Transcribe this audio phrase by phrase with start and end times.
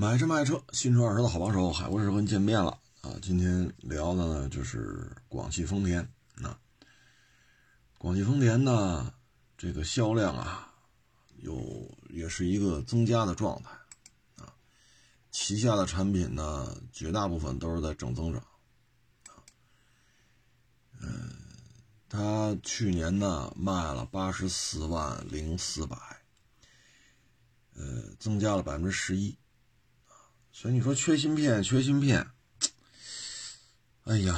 [0.00, 3.18] 买车卖车，新车二手车的好帮手，海博士和您见面了啊！
[3.20, 6.08] 今天聊的呢就是广汽丰田
[6.40, 6.56] 啊。
[7.98, 9.12] 广汽丰田呢，
[9.56, 10.72] 这个销量啊，
[11.38, 13.70] 有也是一个增加的状态
[14.36, 14.54] 啊。
[15.32, 18.40] 旗下的产品呢，绝大部分都是在正增长
[19.26, 19.42] 啊。
[21.00, 21.28] 嗯，
[22.08, 25.96] 他去年呢卖了八十四万零四百，
[27.74, 29.36] 呃，增加了百分之十一。
[30.60, 32.32] 所以你说缺芯片，缺芯片，
[34.02, 34.34] 哎呀，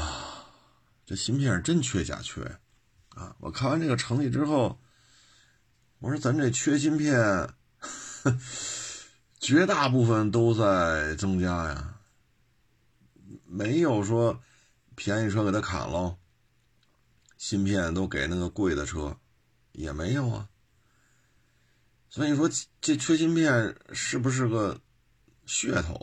[1.06, 2.42] 这芯片是真缺假缺
[3.14, 3.34] 啊！
[3.40, 4.78] 我看完这个成绩之后，
[5.98, 7.16] 我说咱这缺芯片，
[9.40, 11.98] 绝大部分都在增加呀，
[13.46, 14.42] 没有说
[14.94, 16.18] 便宜车给他砍喽，
[17.38, 19.18] 芯片都给那个贵的车，
[19.72, 20.50] 也没有啊。
[22.10, 22.46] 所以你说
[22.82, 24.78] 这缺芯片是不是个？
[25.52, 25.94] 噱头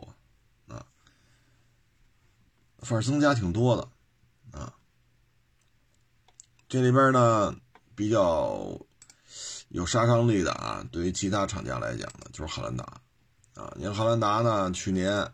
[0.68, 0.86] 啊，啊，
[2.80, 4.73] 反正增加挺多的，啊，
[6.67, 7.56] 这里边呢
[7.95, 8.78] 比较
[9.70, 12.84] 有杀伤力的啊，对于其他厂家来讲呢，就是汉兰达，
[13.53, 15.34] 啊，你看汉兰达呢，去年，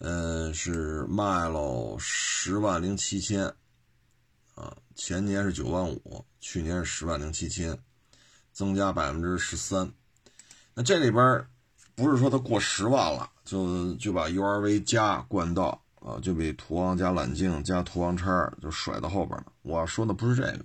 [0.00, 3.46] 嗯，是卖了十万零七千，
[4.54, 7.82] 啊，前年是九万五，去年是十万零七千，
[8.52, 9.90] 增加百分之十三，
[10.74, 11.48] 那这里边。
[11.94, 19.46] 不是说它过十万了，就就把 URV 加冠道啊，就比途昂加揽境加途昂叉就甩到后边了。
[19.62, 20.64] 我说的不是这个，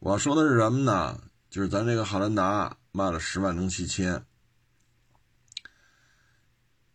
[0.00, 1.20] 我说的是什么呢？
[1.50, 4.24] 就是咱这个汉兰达卖了十万零七千，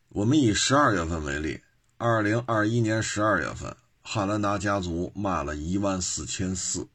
[0.10, 1.62] 我们以十二月份为例，
[1.98, 6.90] 二零二一年十二月份，汉兰达家族卖了一万四千四，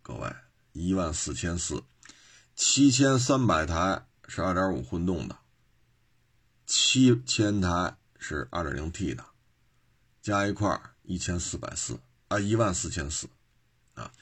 [0.00, 0.34] 各位
[0.72, 1.82] 一万四千四，
[2.54, 5.36] 七千三百台是二点五混动的。
[6.68, 9.24] 七千台是二点零 T 的，
[10.20, 13.26] 加一块一千四百四啊，一万四千四
[13.94, 14.12] 啊，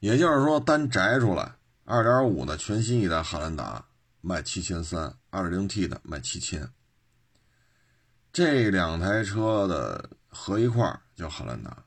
[0.00, 1.56] 也就是说单摘出来，
[1.86, 3.86] 二点五的全新一代汉兰达
[4.20, 6.70] 卖七千三，二点零 T 的卖七千，
[8.30, 11.82] 这两台车的合一块叫汉兰达，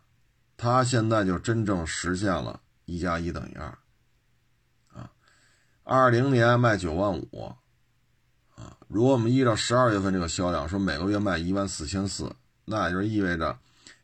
[0.58, 3.78] 它现在就真正实现了一加一等于二
[4.92, 5.12] 啊，
[5.84, 7.54] 二零年卖九万五。
[8.60, 13.58] 啊，如果我们依照十二月份这个销量说，每个月卖一万四千四，那也就意味着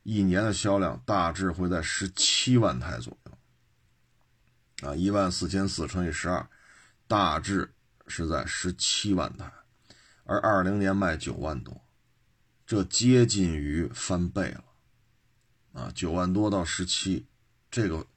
[0.04, 4.88] 一年的销量大致会在十七万台左右。
[4.88, 6.48] 啊，一万四千四乘以十二，
[7.06, 7.70] 大致
[8.08, 9.52] 是在十七万台，
[10.24, 11.82] 而二零年卖九万多，
[12.66, 14.64] 这接近于翻倍了。
[15.74, 17.26] 啊，九万多到十七，
[17.70, 18.08] 这个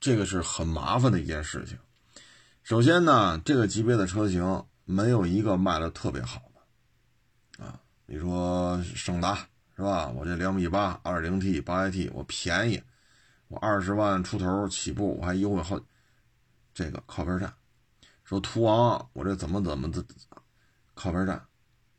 [0.00, 1.76] 这个是很麻烦的一件事情。
[2.62, 4.64] 首先呢，这个级别的车型。
[4.90, 9.34] 没有一个卖的特别好的，啊，你说胜达
[9.76, 10.08] 是吧？
[10.08, 12.82] 我这两米八，二零 T 八 AT，我便宜，
[13.48, 15.78] 我二十万出头起步，我还优惠好，
[16.72, 17.52] 这个靠边站。
[18.24, 20.02] 说途昂，我这怎么怎么的，
[20.94, 21.36] 靠边站。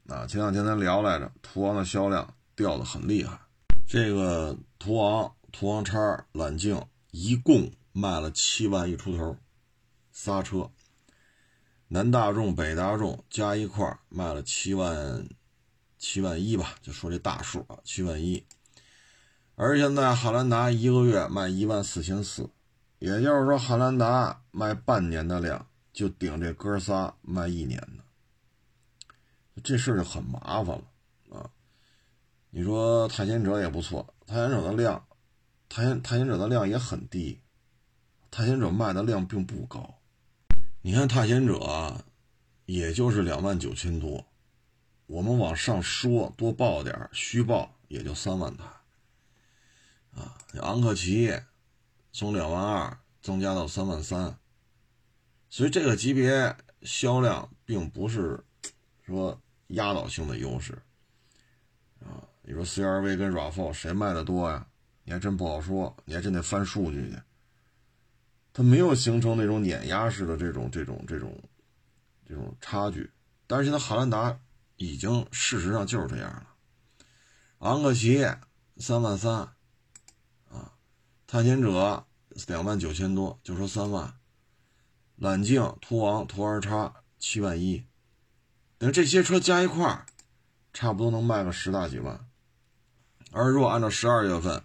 [0.07, 3.39] 啊，前两天咱聊来着，途昂的销量掉的很厉害。
[3.85, 9.37] 这个途昂、途昂叉、揽境一共卖了七万一出头，
[10.11, 10.71] 仨车。
[11.91, 15.27] 南大众、北大众加一块卖了七万
[15.97, 18.45] 七万一吧，就说这大数啊，七万一。
[19.55, 22.47] 而现在汉兰达一个月卖一万四千四，
[22.99, 28.03] 也就是说汉兰达卖半年的量就顶这哥仨卖一年的，
[29.63, 31.49] 这事就很麻烦了啊。
[32.51, 35.07] 你说探险者也不错，探险者的量，
[35.67, 37.41] 探险探险者的量也很低，
[38.29, 39.98] 探险者卖的量并不高。
[40.81, 42.05] 你看探险者，
[42.65, 44.25] 也就是两万九千多，
[45.07, 48.63] 我们往上说多报点虚报也就三万台，
[50.15, 51.33] 啊，昂克旗
[52.13, 54.39] 从两万二增加到三万三，
[55.49, 58.41] 所以这个级别销量并不是
[59.05, 60.81] 说压倒性的优势，
[61.99, 64.65] 啊，你说 CRV 跟 RAV4 谁卖的多呀？
[65.03, 67.19] 你还真不好说，你还真得翻数据去。
[68.59, 71.33] 它没有形成那种碾压式的这种这种这种
[72.27, 73.09] 这种差距，
[73.47, 74.37] 但是现在汉兰达
[74.75, 76.45] 已经事实上就是这样了。
[77.59, 78.27] 昂克旗
[78.75, 79.53] 三万三，
[80.49, 80.73] 啊，
[81.25, 82.05] 探险者
[82.47, 84.13] 两万九千多，就说三万，
[85.15, 87.85] 揽境、途昂、途二叉七万一，
[88.77, 90.05] 等这些车加一块儿，
[90.73, 92.27] 差不多能卖个十大几万。
[93.31, 94.61] 而如果按照十二月份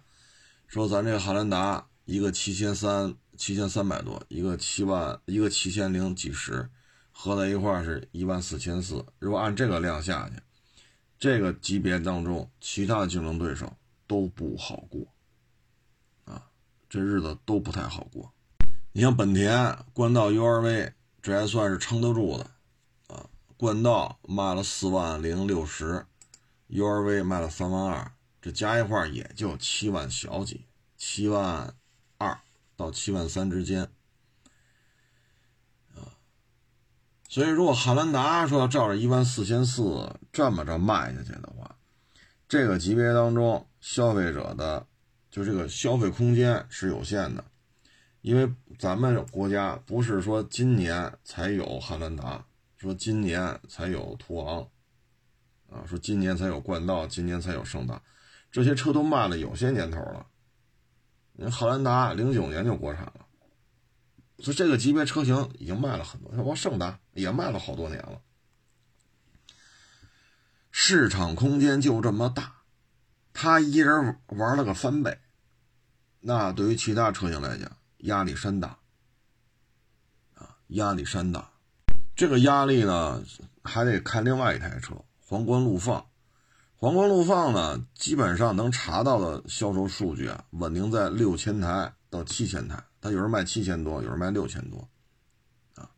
[0.67, 3.15] 说，咱这个汉兰达一个七千三。
[3.37, 6.69] 七千三百多，一个七万，一个七千零几十，
[7.11, 9.05] 合在一块是一万四千四。
[9.19, 10.35] 如果按这个量下去，
[11.17, 13.71] 这个级别当中，其他的竞争对手
[14.07, 15.05] 都不好过，
[16.25, 16.49] 啊，
[16.89, 18.33] 这日子都不太好过。
[18.91, 22.51] 你像本田冠道 URV，这还算是撑得住的，
[23.07, 23.27] 啊，
[23.57, 26.05] 冠道卖了四万零六十
[26.69, 28.11] ，URV 卖了三万二，
[28.41, 30.65] 这加一块也就七万小几，
[30.97, 31.75] 七万
[32.17, 32.39] 二
[32.75, 33.83] 到七万三之间。
[35.93, 36.17] 啊
[37.27, 41.75] 所以，如果汉兰达说要照着一万四千四这么着卖下去的话，
[42.47, 44.85] 这个级别当中消费者的
[45.29, 47.43] 就这个消费空间是有限的，
[48.21, 48.49] 因为
[48.79, 52.45] 咱们国家不是说今年才有汉兰达，
[52.77, 54.69] 说今年才有途昂，
[55.69, 58.01] 啊，说今年才有冠道，今年才有胜达，
[58.49, 60.25] 这些车都卖了有些年头了。
[61.37, 63.25] 人汉兰达零九年就国产了。
[64.39, 68.21] 所以这个级别车型已经卖了很多，包括胜达也卖了好多年了。
[70.71, 72.55] 市场空间就这么大，
[73.31, 75.19] 他一人玩了个翻倍，
[76.19, 78.77] 那对于其他车型来讲压力山大
[80.33, 81.49] 啊，压力山大。
[82.13, 83.23] 这个压力呢，
[83.63, 84.95] 还得看另外一台车
[85.25, 86.05] 皇冠陆放。
[86.77, 92.83] 皇冠陆放呢，基本上能查到的销售数据啊，稳定在六千台到七千台。
[92.99, 94.89] 他有人卖七千多，有人卖六千多，
[95.75, 95.89] 啊，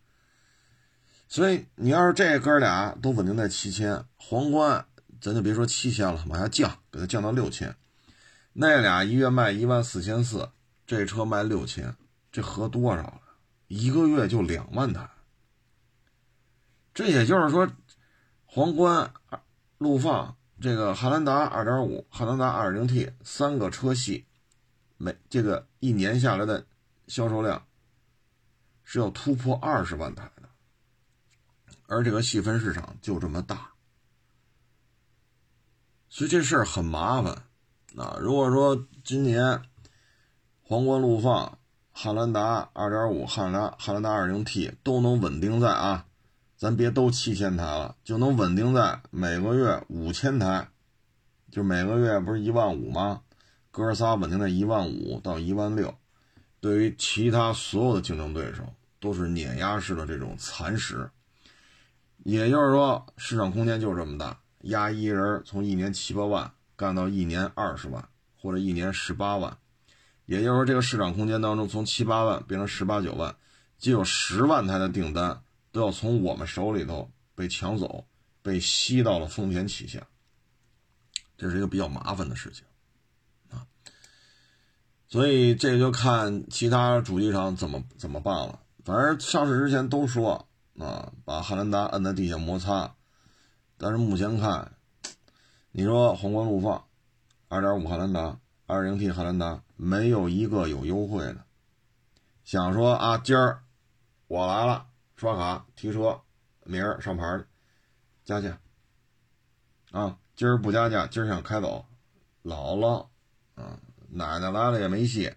[1.27, 4.85] 所以你要是这哥俩都稳定在七千，皇冠
[5.19, 7.75] 咱就别说七千了，往下降，给它降到六千，
[8.53, 10.49] 那俩一月卖一万四千四，
[10.85, 11.95] 这车卖六千，
[12.31, 13.21] 这合多少了？
[13.67, 15.09] 一个月就两万台，
[16.93, 17.67] 这也就是说，
[18.45, 19.11] 皇冠、
[19.77, 24.25] 陆放、这个汉兰达二点五、汉兰达二点零 T 三个车系，
[24.97, 26.65] 每这个一年下来的。
[27.07, 27.65] 销售量
[28.83, 30.49] 是要突破二十万台的，
[31.87, 33.71] 而这个细分市场就这么大，
[36.09, 37.43] 所以这事儿很麻烦。
[37.95, 39.61] 啊，如果说今年
[40.63, 41.57] 皇冠陆放、
[41.93, 46.06] 汉兰达2.5、汉兰汉兰达 2.0T 都能稳定在啊，
[46.57, 50.67] 咱别都七千台了，就能稳定在每个月五千台，
[51.51, 53.21] 就每个月不是一万五吗？
[53.69, 55.93] 哥仨稳定在一万五到一万六。
[56.59, 58.63] 对于其他所有的竞争对手，
[58.99, 61.07] 都是碾压式的这种蚕食。
[62.23, 68.03] 也就是说，市场空间就这么大，压一人从一年七八万干到一年二十万，
[68.41, 69.55] 或者一年十八万。
[70.25, 73.35] 也就是说，这个市场空间当中，从七八万变成十八九万，
[73.77, 75.39] 就有十万台的订单
[75.71, 78.05] 都要从我们手里头被抢走，
[78.41, 80.07] 被吸到了丰田旗下。
[81.37, 82.63] 这是一个比较麻烦的事情。
[83.49, 83.65] 啊
[85.09, 88.59] 所以这就看其他主机厂怎么怎么办了。
[88.83, 90.47] 反正上市之前都说
[90.77, 92.95] 啊，把汉兰达摁在地下摩擦。
[93.77, 94.73] 但是目前看，
[95.71, 96.83] 你说皇冠陆放、
[97.49, 101.45] 2.5汉兰达、2.0T 汉兰达没有一个有优惠的。
[102.43, 103.63] 想说啊，今儿
[104.27, 104.87] 我来了，
[105.17, 106.21] 刷卡提车，
[106.63, 107.43] 明儿上牌
[108.23, 108.57] 加价。
[109.91, 111.85] 啊，今儿不加价，今儿想开走，
[112.43, 113.09] 老了，
[113.55, 113.79] 啊。
[114.09, 115.35] 奶奶来了也没戏，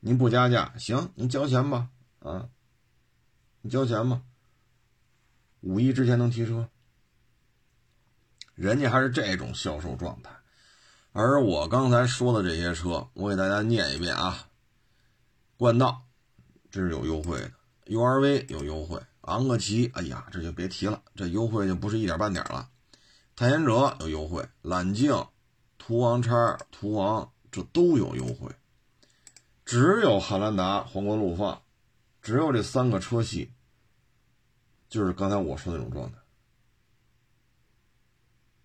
[0.00, 1.88] 您不加价行，您交钱吧，
[2.18, 2.48] 啊，
[3.60, 4.20] 你交钱吧。
[5.60, 6.68] 五一之前能提车，
[8.56, 10.30] 人家还是这种销售状态，
[11.12, 14.48] 而我刚才说的这些车，我给大家念一遍啊。
[15.56, 16.02] 冠道
[16.72, 17.52] 这是有优惠的
[17.88, 22.70] ，URV 有优惠，昂克旗，哎呀，这就别提了，这优惠就不是一点半点了。
[23.34, 25.26] 探险者有优惠，揽境、
[25.76, 27.32] 途昂叉、途昂。
[27.50, 28.54] 这都有优惠，
[29.64, 31.62] 只有汉兰达、皇冠陆放，
[32.20, 33.50] 只有这三个车系，
[34.90, 36.18] 就是刚才我说那种状态。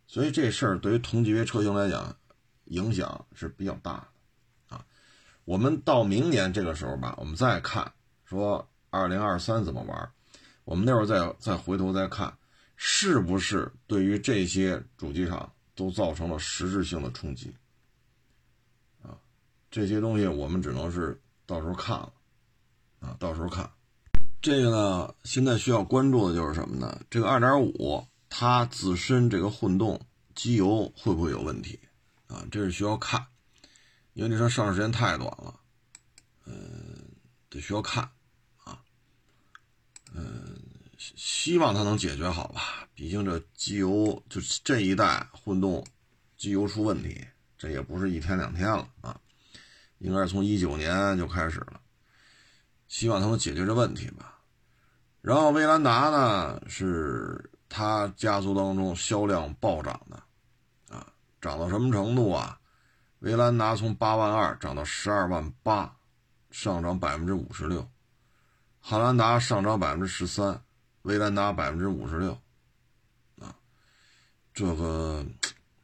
[0.05, 2.13] 所以这事儿对于同级别车型来讲，
[2.65, 4.05] 影响是比较大
[4.67, 4.85] 的啊。
[5.45, 7.89] 我们到明年这个时候吧，我们再看
[8.25, 10.11] 说二零二三怎么玩，
[10.65, 12.31] 我们那会儿再再回头再看，
[12.75, 17.51] 是不是对于这些主机厂都造成了实质性的冲击。
[19.01, 19.17] 啊
[19.71, 22.13] 这些东西我们只能是到时候看了，
[22.99, 23.67] 啊，到时候看。
[24.39, 27.01] 这个呢，现在需要关注的就是什么呢？
[27.09, 29.99] 这个2.5它自身这个混动
[30.35, 31.79] 机油会不会有问题？
[32.27, 33.25] 啊，这是需要看，
[34.13, 35.59] 因为这车上市时间太短了，
[36.45, 36.53] 嗯，
[37.49, 38.07] 得需要看，
[40.13, 40.59] 嗯，
[40.97, 42.87] 希望它能解决好吧。
[42.93, 45.85] 毕竟这机油就这一代混动
[46.37, 47.25] 机油出问题，
[47.57, 49.19] 这也不是一天两天了啊。
[49.99, 51.79] 应该是从一九年就开始了，
[52.87, 54.39] 希望他能解决这问题吧。
[55.21, 61.07] 然后威兰达呢，是它家族当中销量暴涨的啊
[61.39, 62.59] 涨到什么程度啊？
[63.19, 65.95] 威兰达从八万二涨到十二万八，
[66.51, 67.89] 上涨百分之五十六。
[68.85, 70.61] 汉兰达上涨百分之十三，
[71.03, 72.33] 威兰达百分之五十六。
[73.39, 73.55] 啊，
[74.53, 75.25] 这个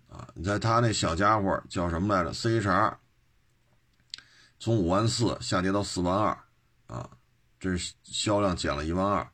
[0.09, 2.97] 啊，你在他那小家伙叫什么来着？CHR，
[4.59, 6.37] 从五万四下跌到四万二，
[6.87, 7.09] 啊，
[7.57, 9.25] 这是销量减了一万二。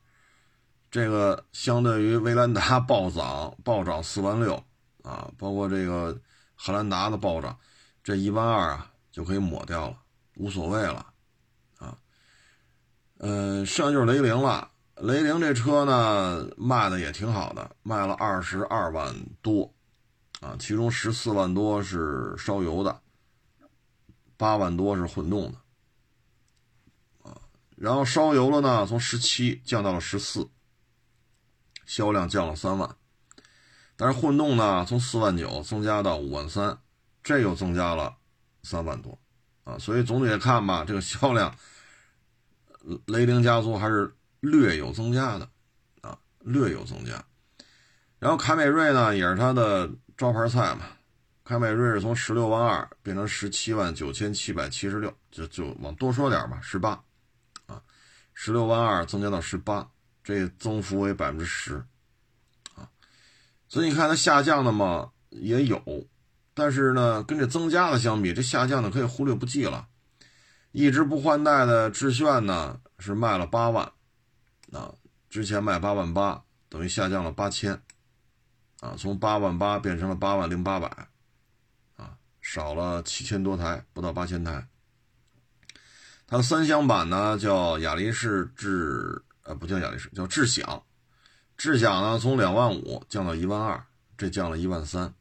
[0.92, 4.64] 这个相对于威兰达暴涨暴涨四万六，
[5.02, 6.16] 啊，包括这个
[6.54, 7.58] 汉兰达的暴涨。
[8.04, 9.98] 这一万二啊，就可以抹掉了，
[10.36, 11.04] 无所谓了，
[13.18, 14.70] 嗯，剩下就是雷凌了。
[14.98, 19.74] 雷凌这车呢，卖的也挺好的，卖了二十二万多，
[20.42, 23.02] 啊，其中十四万多是烧油的，
[24.38, 27.38] 八万多是混动的，啊，
[27.76, 30.48] 然后烧油了呢，从十七降到了十四，
[31.86, 32.96] 销量降了三万，
[33.98, 36.78] 但是混动呢，从四万九增加到五万三。
[37.22, 38.18] 这又增加了
[38.62, 39.18] 三万多，
[39.64, 41.56] 啊，所以总体来看吧，这个销量，
[43.08, 45.50] 雷凌家族还是略有增加的，
[46.02, 47.24] 啊，略有增加。
[48.20, 50.86] 然后凯美瑞呢，也是它的招牌菜嘛。
[51.44, 56.92] 凯美瑞是从十六万二变成十七万九千七百七十六，就就往多说点吧，十八，
[57.68, 57.82] 啊，
[58.34, 59.88] 十六万二增加到十八，
[60.24, 61.86] 这增幅为百分之十，
[62.74, 62.90] 啊，
[63.68, 65.82] 所以你看它下降的嘛也有。
[66.56, 69.88] 但是呢，跟这增加的相比，这下降的可以忽略不计了。
[70.78, 73.90] 一直不换代的致炫呢，是卖了八万，
[74.74, 74.94] 啊，
[75.30, 77.82] 之前卖八万八，等于下降了八千，
[78.82, 81.08] 啊，从八万八变成了八万零八百，
[81.96, 84.68] 啊，少了七千多台，不到八千台。
[86.28, 90.84] 它三厢版呢叫雅力士智，呃，不叫雅力士，叫智享，
[91.56, 93.82] 智享呢从两万五降到一万二，
[94.18, 95.14] 这降了一万三。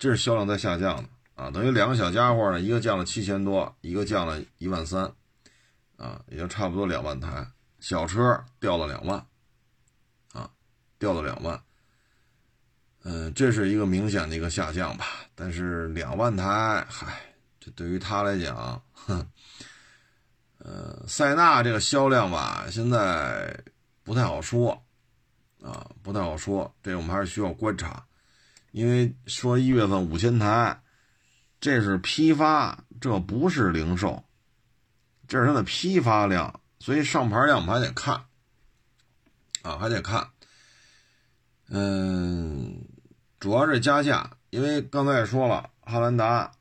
[0.00, 5.12] 这是销量在下降的啊，等于两个小家伙呢，一个降了七千多，一个降了一万三，
[5.96, 7.46] 啊，也就差不多两万台，
[7.80, 9.18] 小车掉了两万，
[10.32, 10.48] 啊，
[10.98, 11.60] 掉了两万，
[13.02, 15.06] 嗯，这是一个明显的一个下降吧。
[15.34, 17.20] 但是两万台，嗨，
[17.58, 19.26] 这对于他来讲，哼，
[20.58, 23.60] 呃，塞纳这个销量吧，现在
[24.04, 24.70] 不太好说，
[25.60, 28.06] 啊，不太好说，这我们还是需要观察。
[28.70, 30.80] 因为说一月份五千台，
[31.64, 34.22] 这是批发，这不是零售，
[35.26, 38.26] 这是它的批发量，所以上牌量我们还得看，
[39.62, 40.28] 啊，还得看。
[41.70, 42.84] 嗯，
[43.40, 46.52] 主要是加价，因为刚才也说了，汉兰达、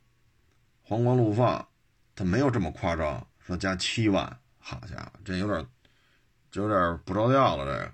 [0.84, 1.68] 皇冠陆放，
[2.16, 5.68] 它没有这么夸张，说加七万，好家伙，这有点，
[6.50, 7.66] 这有点不着调了。
[7.66, 7.94] 这个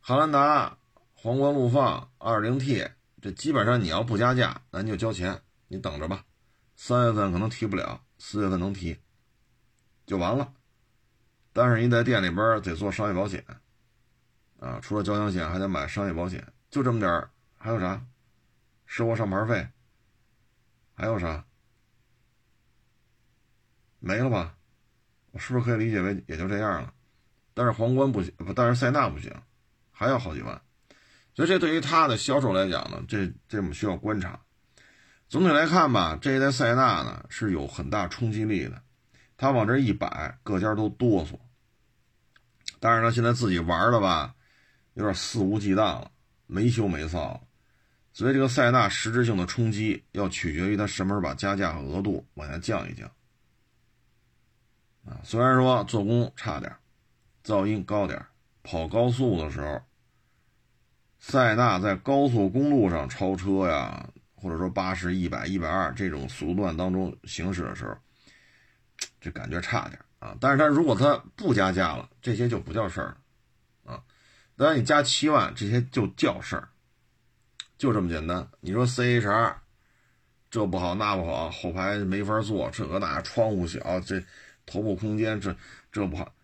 [0.00, 0.78] 汉兰达、
[1.14, 2.88] 皇冠陆放二零 T。
[3.20, 6.22] 这基本上你要不加价，咱就交钱，你等着吧。
[6.76, 8.98] 三月份可能提不了，四月份能提，
[10.04, 10.52] 就完了。
[11.54, 13.42] 但是你在店里边得做商业保险，
[14.60, 17.30] 啊，除了交强险还得买商业保险，就这么点儿。
[17.56, 18.04] 还有啥？
[18.84, 19.66] 收过上牌费？
[20.92, 21.46] 还有啥？
[23.98, 24.58] 没了吧？
[25.30, 26.92] 我是不是可以理解为也就这样了？
[27.54, 29.34] 但是皇冠不行，不，但是塞纳不行，
[29.90, 30.60] 还要好几万。
[31.34, 34.38] 所以这对于它的销售来讲呢，这这我们需要观察。
[35.32, 38.82] 总体来看吧，这一代塞纳呢是有很大冲击力的，
[39.38, 41.38] 它往这一摆，各家都哆嗦。
[42.78, 44.34] 但是呢，现在自己玩的吧，
[44.92, 46.10] 有点肆无忌惮了，
[46.46, 47.40] 没羞没臊了。
[48.12, 53.10] 所以这个塞纳实质性的冲击要取决于它什么时候把加价额度往下降一降。
[55.06, 56.76] 啊，虽然说做工差点，
[57.42, 58.22] 噪音高点，
[58.62, 59.80] 跑高速的时候。
[61.20, 64.10] 塞纳在高速公路上超车呀，
[64.42, 67.96] 或者说八十一百、一百二这种速度段当中行驶的时候，
[69.20, 70.36] 这感觉差点啊。
[70.40, 73.16] 但是它如果它不加价了，这些就不叫事儿
[73.84, 74.02] 了啊。
[74.56, 76.68] 当然你加七万，这些就叫事儿，
[77.78, 78.48] 就这么简单。
[78.60, 79.62] 你说 C H R
[80.50, 84.22] 这不好那不好，后排没法坐，这个那窗户小，这
[84.66, 85.56] 头部空间这
[85.92, 86.34] 这不好，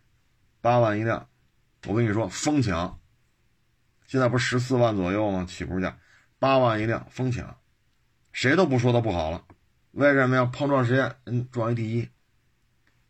[0.61, 1.29] 八万一辆，
[1.87, 2.99] 我跟你说疯抢。
[4.07, 5.45] 现在不是十四万左右吗？
[5.47, 5.99] 起步价
[6.39, 7.59] 八万一辆，疯抢，
[8.41, 9.45] 谁都不说它不好了。
[9.91, 10.45] 为什么呀？
[10.45, 12.09] 碰撞实验，嗯，撞一第一。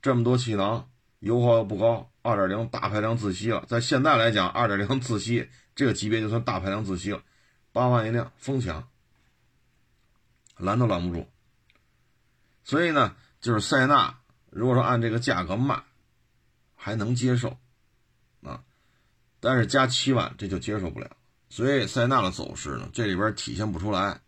[0.01, 3.63] 这么多气囊，油耗又不高，二点零大排量自吸了。
[3.69, 7.23] 在现在来讲，二点零自吸这个级别就算大排量自吸了。
[7.73, 8.89] 八万一辆，疯抢，
[10.57, 11.29] 拦都拦不住。
[12.65, 15.83] 所以呢，就是塞纳，如果说按这个价格卖，
[16.75, 17.59] 还能接受。
[18.43, 18.65] 啊
[19.41, 21.11] 但是加七万这就接受不了，
[21.51, 24.23] 所以塞纳的走势呢，这里边体现不出来。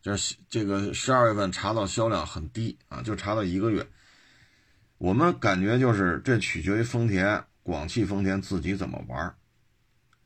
[0.00, 3.86] 就是这个十二月份查到销量很低啊，就查到一个月。
[4.98, 9.34] 我们感觉就是这取决于丰田、广汽丰田自己怎么玩，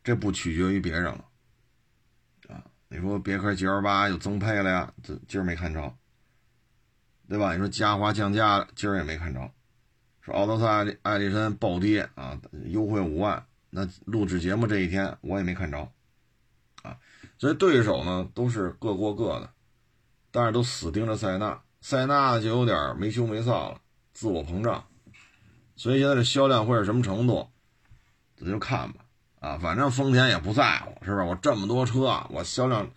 [0.05, 1.25] 这不取决于别人了
[2.49, 2.64] 啊。
[2.88, 4.93] 你说别克 GL 八又增配了呀，
[5.26, 5.95] 今儿没看着，
[7.29, 7.52] 对吧？
[7.52, 9.50] 你说嘉华降价，今儿也没看着。
[10.21, 15.91] 说奥德赛、艾力绅暴跌啊，优惠五万，那录制节目这一天我也没看着
[16.83, 16.97] 啊。
[17.38, 19.50] 所以对手呢都是各过各的。
[20.33, 23.81] 但是都死盯着塞纳，塞纳就有点没羞没臊了，
[24.12, 24.85] 自我膨胀。
[25.77, 27.49] 所以现在这销量会是什么程度，
[28.37, 29.05] 咱就看吧。
[29.41, 31.25] 啊，反正丰田也不在乎，是不是？
[31.25, 32.91] 我这么多车，我销量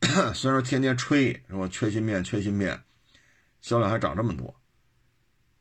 [0.34, 2.82] 虽然天天吹，说缺芯片缺芯片，
[3.60, 4.54] 销量还涨这么多。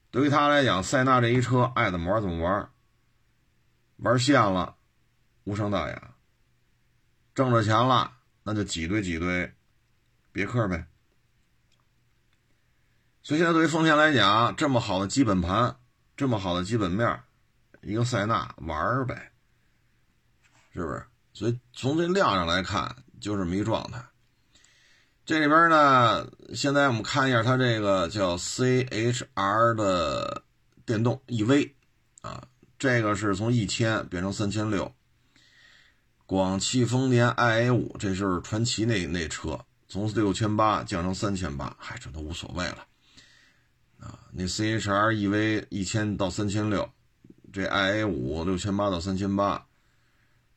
[0.10, 2.70] 对于他来讲，塞纳这一车爱怎么玩怎么玩，
[3.98, 4.78] 玩线了，
[5.44, 6.16] 无伤大雅。
[7.36, 8.14] 挣着钱了，
[8.44, 9.54] 那就挤兑挤兑。
[10.38, 10.86] 别克呗，
[13.24, 15.76] 所以现在对于丰田来讲，这么好的基本盘，
[16.16, 17.24] 这么好的基本面，
[17.82, 19.32] 一个塞纳玩呗，
[20.72, 21.04] 是不是？
[21.34, 24.00] 所以从这量上来看，就这么一状态。
[25.26, 30.44] 这里边呢，现在我们看一下它这个叫 CHR 的
[30.86, 31.74] 电动 EV
[32.22, 32.44] 啊，
[32.78, 34.94] 这个是从一千变成三千六。
[36.28, 39.66] 广汽丰田 IA 五，这就是传奇那那车。
[39.90, 42.86] 从六千八降成三千八，嗨，这都无所谓了
[44.00, 44.20] 啊！
[44.34, 46.90] 那 C H R E V 一千到三千六，
[47.54, 49.66] 这 I A 五六千八到三千八，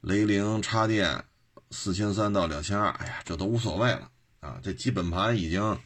[0.01, 1.25] 雷凌插电
[1.71, 4.11] 四千三到两千二，哎呀，这都无所谓了
[4.41, 4.59] 啊！
[4.65, 5.81] 这基本盘已经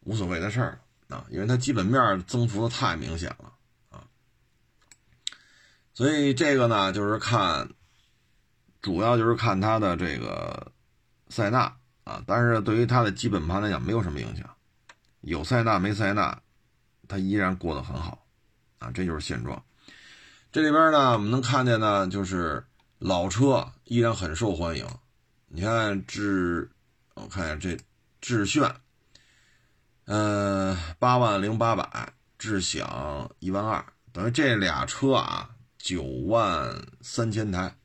[0.00, 3.52] 无所谓的事儿了啊，因为它基本面增幅的太明显了
[3.90, 4.02] 啊，
[5.92, 7.68] 所以这个呢，就是看，
[8.80, 10.72] 主要就是看它的这个
[11.28, 11.76] 塞纳。
[12.10, 14.44] 啊，但是对于它的基本盘来讲，没有什么影响。
[15.20, 16.36] 有塞纳没塞纳，
[17.06, 18.26] 它依然过得很好，
[18.80, 19.62] 啊，这就是现状。
[20.50, 22.64] 这里边呢，我们能看见呢，就是
[22.98, 24.84] 老车依然很受欢迎。
[25.46, 26.68] 你看致，
[27.14, 27.78] 我看一下这
[28.20, 28.74] 致炫，
[30.06, 37.76] 呃，八万零八百，智享一万二，等于这俩车啊，九万三千台。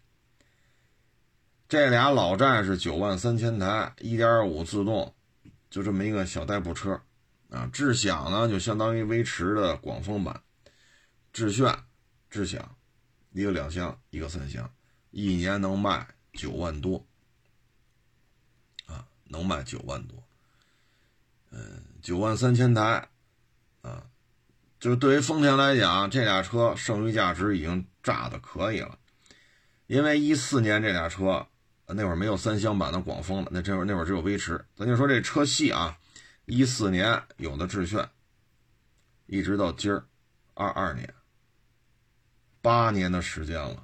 [1.68, 5.16] 这俩老战士九万三千台，一点五自动，
[5.68, 7.02] 就这么一个小代步车，
[7.50, 10.44] 啊，智享呢就相当于威驰的广丰版，
[11.34, 11.76] 致炫、
[12.30, 12.76] 智享，
[13.32, 14.72] 一个两厢，一个三厢，
[15.10, 17.04] 一年能卖九万多，
[18.86, 20.24] 啊，能卖九万多，
[21.50, 23.10] 嗯，九万三千台，
[23.82, 24.04] 啊，
[24.80, 29.00] 就是对于丰田来讲，这俩车剩余价值已经炸的可以了，
[29.88, 31.48] 因为一四年这俩车。
[31.88, 34.66] 那会儿没有三厢版的广丰了，那这会儿那会儿只有威驰。
[34.76, 35.96] 咱就说这车系啊，
[36.46, 38.10] 一四年有的致炫，
[39.28, 40.04] 一直到今儿，
[40.56, 41.14] 二二年，
[42.62, 43.84] 八年的时间了，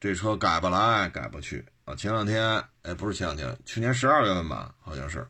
[0.00, 1.94] 这车改不来改不去啊。
[1.94, 5.28] 前两天，哎，不是前两天，去年十二月份吧，好像是，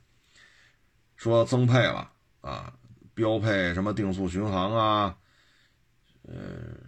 [1.17, 2.11] 说增配了
[2.41, 2.73] 啊，
[3.13, 5.17] 标配什么定速巡航啊，
[6.23, 6.35] 呃，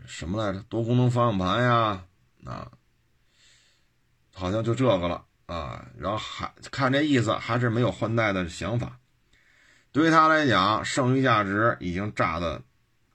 [0.07, 2.05] 什么来着，多功能方向盘呀，
[2.47, 2.73] 啊。
[4.35, 8.99] 好像就这个了啊，然后还看这意思，还是没有换代的想法。
[9.93, 12.63] 对于他来讲，剩余价值已经炸的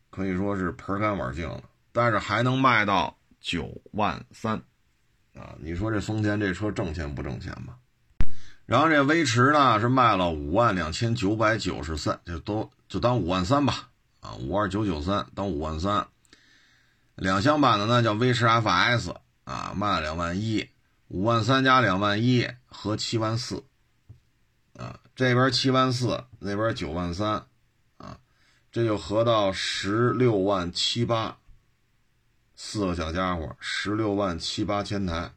[0.09, 4.61] 可以说是盆干碗净了，但是还能卖到九万三
[5.35, 5.55] 啊！
[5.59, 7.75] 你说这丰田这车挣钱不挣钱吧？
[8.67, 16.05] 然后这威驰呢是卖了五万两千九百九十三，就都就当五万三吧啊，五二九九三当五万三。
[17.15, 20.69] 两厢版的呢叫威驰 FS 啊，卖了两万一。
[21.09, 23.63] 五万三加两万一合七万四，
[24.73, 27.47] 啊，这边七万四，那边九万三，
[27.97, 28.19] 啊，
[28.73, 31.37] 这就合到十六万七八，
[32.57, 35.31] 四个小家伙，十六万七八千台。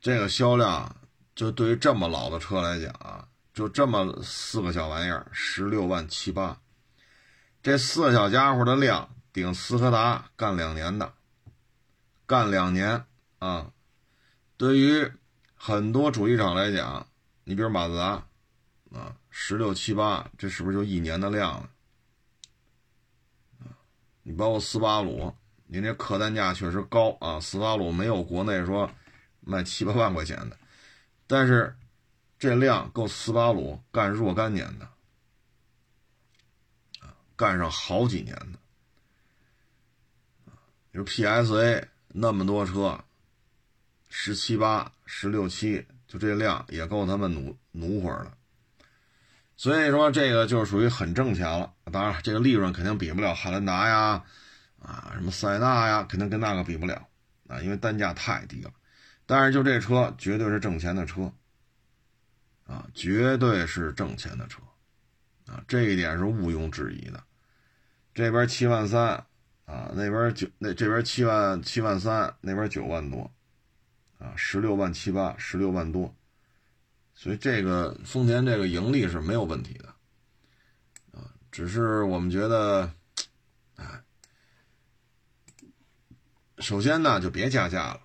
[0.00, 0.96] 这个销量，
[1.36, 6.58] 就对于这么老的车来讲啊，就这么四个小玩意儿，十六万七八，
[7.62, 11.12] 这四个小家伙的量顶斯柯达干两年的，
[12.26, 13.04] 干两年
[13.38, 13.70] 啊。
[14.60, 15.10] 对于
[15.54, 17.06] 很多主机厂来讲，
[17.44, 18.22] 你比如马自达，
[18.92, 21.70] 啊，十六七八，这是不是就一年的量了？
[24.22, 27.40] 你包括斯巴鲁，你这客单价确实高啊。
[27.40, 28.90] 斯巴鲁没有国内说
[29.40, 30.58] 卖七八万块钱的，
[31.26, 31.74] 但是
[32.38, 34.84] 这量够斯巴鲁干若干年的，
[37.00, 38.58] 啊，干上好几年的。
[40.90, 43.02] 比如 PSA 那么多车。
[44.10, 48.34] 十七八、十六七，就这量也够他们努努会儿了。
[49.56, 51.72] 所以说这个就属于很挣钱了。
[51.92, 54.24] 当然，这个利润肯定比不了汉兰达呀，
[54.78, 57.08] 啊，什么塞纳呀，肯定跟那个比不了
[57.46, 58.70] 啊，因为单价太低了。
[59.26, 61.32] 但是就这车绝对是挣钱的车，
[62.66, 64.60] 啊，绝对是挣钱的车，
[65.46, 67.22] 啊，这一点是毋庸置疑的。
[68.12, 69.24] 这边七万三，
[69.66, 73.30] 啊，那边九那这边七万七万三，那边九万多，
[74.20, 76.14] 啊，十六万七八，十六万多，
[77.14, 79.88] 所以这个丰田这个盈利是没有问题的，
[81.10, 82.94] 啊，只是我们觉得，
[83.74, 84.04] 哎，
[86.58, 88.02] 首先呢就别加价了。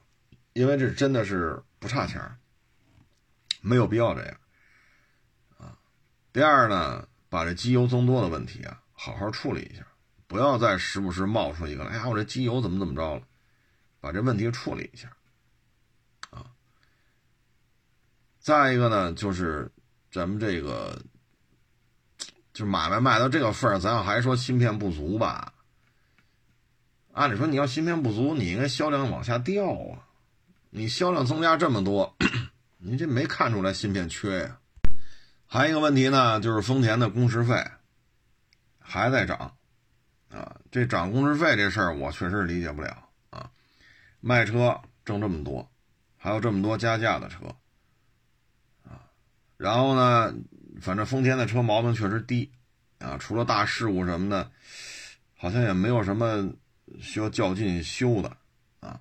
[0.54, 2.38] 因为这真的是不差钱
[3.60, 4.39] 没有必要这样
[5.58, 5.78] 啊。
[6.32, 9.86] 第二呢，把这机油增多的问题啊，好好处理一下，
[10.28, 13.28] 不要再时不时冒出一个，哎呀，我这机油怎么怎么着了，
[13.99, 15.10] 把这问题处理一下
[16.30, 16.56] 啊。
[18.45, 19.71] 再一个呢，就是
[20.12, 21.01] 咱们这个，
[22.53, 25.51] 就买卖卖到这个份儿，咱要还说芯片不足吧？
[27.13, 30.05] 按理说你要芯片不足，你应该销量往下掉啊。
[30.69, 32.15] 你销量增加这么多，
[32.77, 34.60] 你这没看出来芯片缺呀？
[35.47, 37.65] 还有一个问题呢，就是丰田的工时费
[38.77, 39.55] 还在涨
[40.29, 40.55] 啊。
[40.69, 43.49] 这涨工时费这事儿，我确实理解不了啊。
[44.19, 45.67] 卖车挣这么多，
[46.15, 47.39] 还有这么多加价的车。
[49.58, 50.34] 然后呢，
[50.82, 52.52] 反正丰田的车毛病确实低
[53.00, 54.52] 啊，除了大事故什么的，
[55.38, 56.52] 好像也没有什么
[57.00, 58.30] 需要较劲修的。
[58.80, 59.00] 啊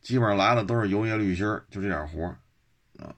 [0.00, 2.26] 基本上来了都是油液滤芯就这点活
[2.98, 3.14] 啊，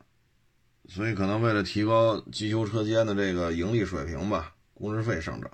[0.88, 5.51] 所以可能为了提高机修车间的这个盈利水平吧，工时费上涨，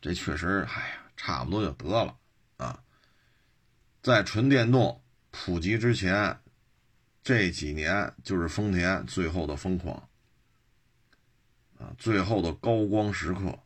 [0.00, 2.16] 这确实，哎呀，差不多就得了
[2.56, 2.80] 啊。
[4.00, 6.40] 在纯电动普及之前，
[7.22, 10.08] 这几年就是丰田最后的疯狂
[11.78, 13.58] 啊，最后的高光时刻，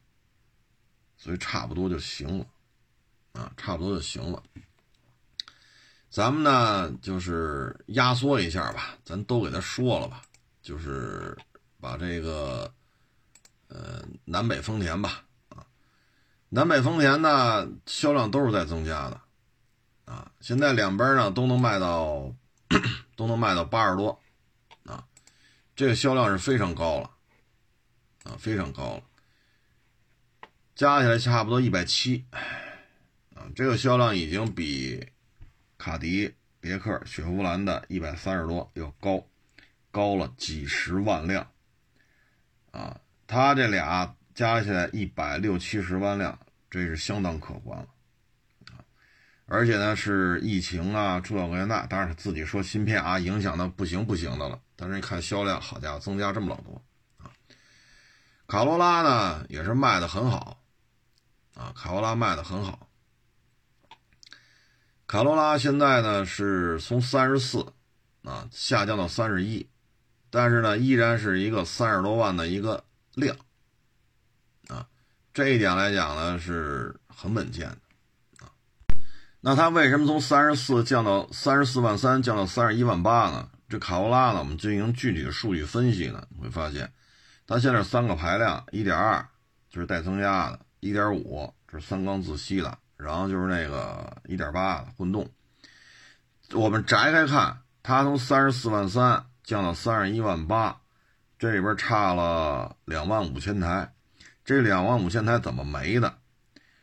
[1.16, 2.46] 所以差不多就行了
[3.32, 4.42] 啊，差不多就行了。
[6.10, 10.20] 咱们呢，就是压缩一下吧，咱都给他说了吧，
[10.60, 11.34] 就是
[11.80, 12.70] 把这个，
[13.68, 15.64] 呃，南北丰田吧，啊，
[16.50, 19.20] 南北丰田呢销量都是在增加的，
[20.04, 22.30] 啊，现在两边呢都能卖到，
[23.22, 24.20] 都能卖到八十多，
[24.84, 25.06] 啊，
[25.76, 27.10] 这个销量是非常高了，
[28.24, 29.02] 啊，非常高了，
[30.74, 32.24] 加起来差不多一百七，
[33.36, 35.08] 啊，这个销量已经比。
[35.78, 39.26] 卡迪、别克、雪佛兰的一百三十多要高，
[39.90, 41.50] 高了几十万辆，
[42.70, 46.38] 啊，它这俩加起来一百六七十万辆，
[46.70, 47.88] 这是相当可观了，
[49.54, 56.82] 而且呢是疫情啊，这个那，当然自己说芯片啊影响的不行不行的了，但是你看销量，好家伙，增加这么老多，
[57.18, 57.28] 啊，
[58.46, 60.62] 卡罗拉呢也是卖的很好，
[61.52, 62.88] 啊，卡罗拉卖的很好。
[65.06, 67.74] 卡罗拉现在呢是从三十四
[68.22, 69.68] 啊下降到三十一，
[70.30, 73.36] 但是呢依然是一个三十多万的一个量
[74.68, 74.88] 啊，
[75.34, 77.76] 这一点来讲呢是很稳健的。
[79.44, 83.50] 那它为什么从三十四降到三十四万三降到三十一万八呢？
[83.68, 86.92] 这卡罗拉呢，我们进行具体的数据分析呢，会发现
[87.46, 89.26] 它现在三个排量，一点二
[89.68, 92.78] 就是带增压的，一点五这是三缸自吸的。
[92.96, 95.28] 然后就是那个一点八的混动，
[96.52, 100.78] 我们摘开看，它从三十四万三降到三十一万八，
[101.36, 103.92] 这里边差了两万五千台。
[104.44, 106.14] 这两万五千台怎么没的？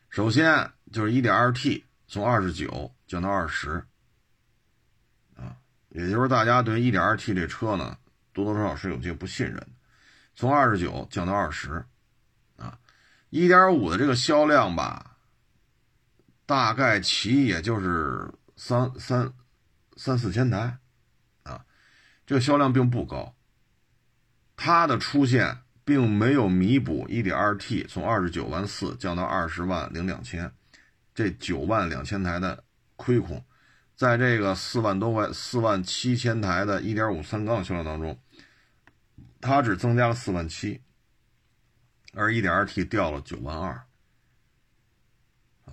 [0.10, 3.86] 首先就是一点二 T 从二十九降到二十，
[5.36, 5.56] 啊，
[5.90, 7.96] 也就是大家对一点二 T 这车呢，
[8.34, 9.66] 多多少少是有些不信任。
[10.34, 11.86] 从二十九降到二十，
[12.58, 12.80] 啊，
[13.30, 15.18] 一点五的这个销量吧。
[16.48, 19.32] 大概其也就是三三
[19.96, 20.80] 三四千台，
[21.44, 21.64] 啊，
[22.26, 23.36] 这个销量并不高。
[24.56, 30.52] 它的出现并没有弥补 1.2T 从二十九万四降到二十万零两千，
[31.20, 32.64] 这九万两千台的
[32.96, 33.44] 亏空，
[33.94, 38.18] 在这个四万多块四万七千台的1.5三缸销量当中，
[39.42, 40.82] 它只增加了四万七，
[42.14, 43.84] 而 1.2T 掉了九万二。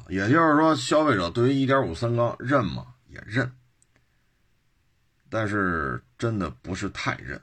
[0.09, 2.94] 也就是说，消费者对于1.5三缸认吗？
[3.06, 3.52] 也认，
[5.30, 7.40] 但是真的不是太认，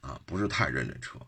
[0.00, 1.18] 啊，不是太认这车。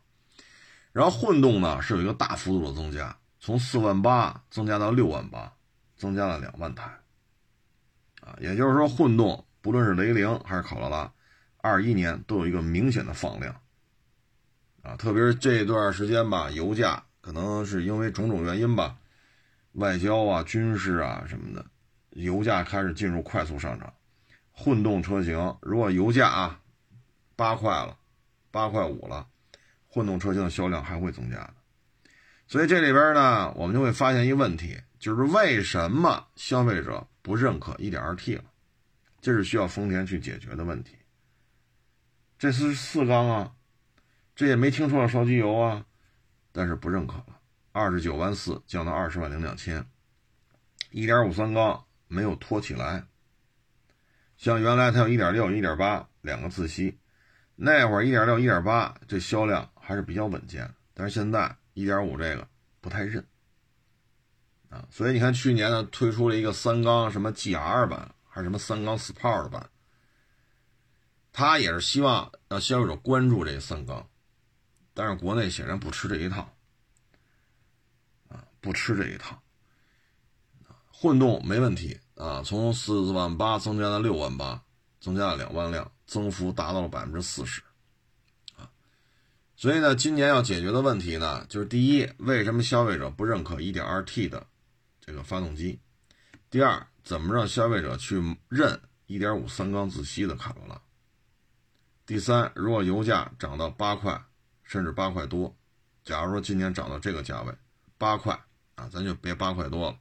[0.92, 5.52] 然后混动呢是有一个大幅度的增加，从四万八增加到六万八，
[5.96, 6.90] 增加了两万台，
[8.20, 11.12] 啊，也就是说混动不论是雷凌还是考罗拉，
[11.58, 13.54] 二一年都有一个明显的放量，
[14.82, 18.96] 啊，特别是这段时间吧，油价可能是因为种种原因吧，
[19.72, 21.64] 外交啊、军事啊什么的，
[22.10, 23.92] 油价开始进入快速上涨。
[24.56, 26.60] 混动车型如果油价啊
[27.34, 27.96] 八块了，
[28.52, 29.26] 八块五了，
[29.88, 31.54] 混动车型的销量还会增加的。
[32.46, 38.44] 所以这里边呢，我们就会发现一个问题，就是为什么消费者不认可 1.2T 了？
[39.20, 40.96] 这是需要丰田去解决的问题。
[42.38, 43.54] 这是四缸啊，
[44.34, 45.84] 这也没听说要烧机油啊，
[46.52, 47.38] 但是不认可了。
[47.72, 49.86] 二十九万四降到二十万零两千，
[50.90, 53.04] 一点五三缸没有拖起来。
[54.38, 56.98] 像原来它有一点六、一点八两个自吸，
[57.56, 62.48] 那会儿一点六、一点八这销量还是比较稳健，但是现在一点五这个
[62.80, 63.22] 不太认
[64.74, 64.86] 啊。
[64.90, 68.10] 所以你看去年呢推出了一个三缸什么 GR 版。
[68.34, 69.70] 还是什么三缸 Sport 版，
[71.32, 74.08] 他也是希望让消费者关注这三缸，
[74.92, 76.40] 但是国内显然不吃这一套，
[78.26, 79.40] 啊，不吃这一套。
[80.90, 84.60] 混动没问题啊，从四万八增加到六万八，
[84.98, 87.62] 增加了两万辆，增幅达到了百分之四十，
[88.56, 88.68] 啊，
[89.54, 94.44] 所以呢，今年要解决的问题呢，就是第一，为什么消费者不认可 1.2T 的
[95.04, 95.80] 这个发动机？
[96.48, 96.86] 第二。
[97.04, 98.16] 怎么让消费者去
[98.48, 100.80] 认1.5三缸自吸的卡罗拉？
[102.06, 104.24] 第三，如果油价涨到八块，
[104.62, 105.54] 甚至八块多，
[106.02, 107.54] 假如说今年涨到这个价位，
[107.98, 108.42] 八块
[108.76, 109.98] 啊，咱就别八块多了。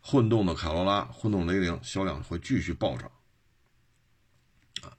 [0.00, 3.12] 混动的卡罗拉、混动雷凌销量会继续暴涨
[4.80, 4.96] 啊！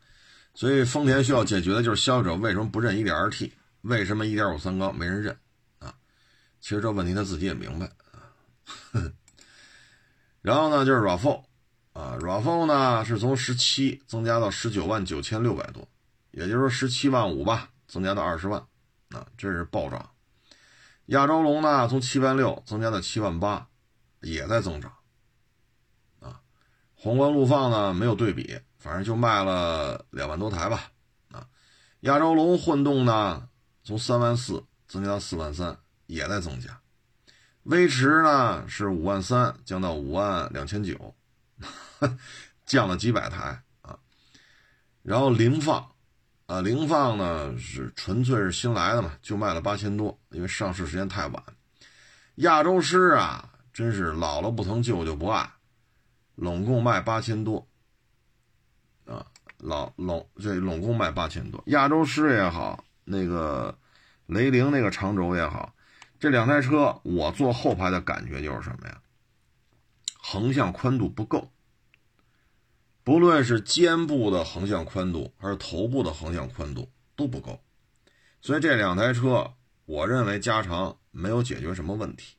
[0.53, 3.51] 所以丰田需要解决的就是消费者为什么不认 1.2T？
[3.81, 5.35] 为什么1.5三缸没人认
[5.79, 5.95] 啊？
[6.61, 7.91] 其实这问题他自己也明白。
[10.41, 11.43] 然后呢，就是 RAV4，
[11.93, 15.87] 啊，RAV4 呢是从十七增加到十九万九千六百多，
[16.31, 18.65] 也就是说十七万五吧，增加到二十万，
[19.09, 20.09] 啊，这是暴涨。
[21.07, 23.67] 亚洲龙呢从七万六增加到七万八，
[24.21, 24.93] 也在增长，
[26.19, 26.39] 啊，
[26.95, 30.91] 皇冠陆放呢没有对比，反正就卖了两万多台吧，
[31.31, 31.47] 啊，
[32.01, 33.49] 亚洲龙混动呢
[33.83, 36.79] 从三万四增加到四万三，也在增加。
[37.69, 41.13] 威驰呢是五万三降到五万两千九，
[42.65, 43.95] 降了几百台啊。
[45.03, 45.87] 然后凌放，
[46.47, 51.43] 啊凌放呢是纯粹是新来的嘛，就卖了八千多，因为上市时间太晚。
[52.37, 55.47] 亚洲狮啊，真是老了不疼舅舅不爱，
[56.33, 57.67] 拢共卖八千多，
[59.05, 59.23] 啊
[59.59, 61.63] 老拢这拢共卖八千多。
[61.67, 63.77] 亚洲狮也好，那个
[64.25, 65.71] 雷凌那个长轴也好。
[66.19, 69.01] 这两台车，我坐后排的感觉就是什么呀？
[70.21, 71.49] 横向宽度不够，
[73.05, 77.63] 不论是肩部的横向宽度还是头部的横向宽度都不够，
[78.41, 79.53] 所以这两台车，
[79.85, 82.35] 我认为加长没有解决什么问题，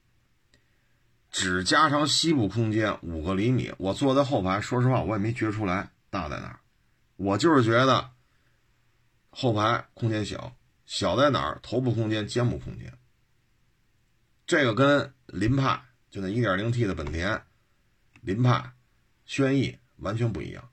[1.30, 3.72] 只加长膝部空间五个厘米。
[3.78, 6.60] 我坐在后排，说实话，我也没觉出来大在哪儿，
[7.16, 8.10] 我就是觉得
[9.30, 11.58] 后排空间小，小在哪儿？
[11.62, 12.92] 头部空间、肩部空间。
[14.50, 17.40] 这个跟凌派就那 1.0T 的本田
[18.20, 18.72] 凌派、
[19.24, 20.68] 轩逸完全不一样，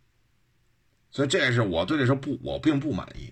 [1.12, 3.32] 所以这是我对这车不，我并不满意。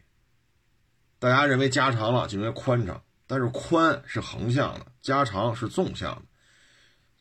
[1.18, 6.22] 大家认为加长了就应该宽敞，但是宽是横向的，加长是纵向的。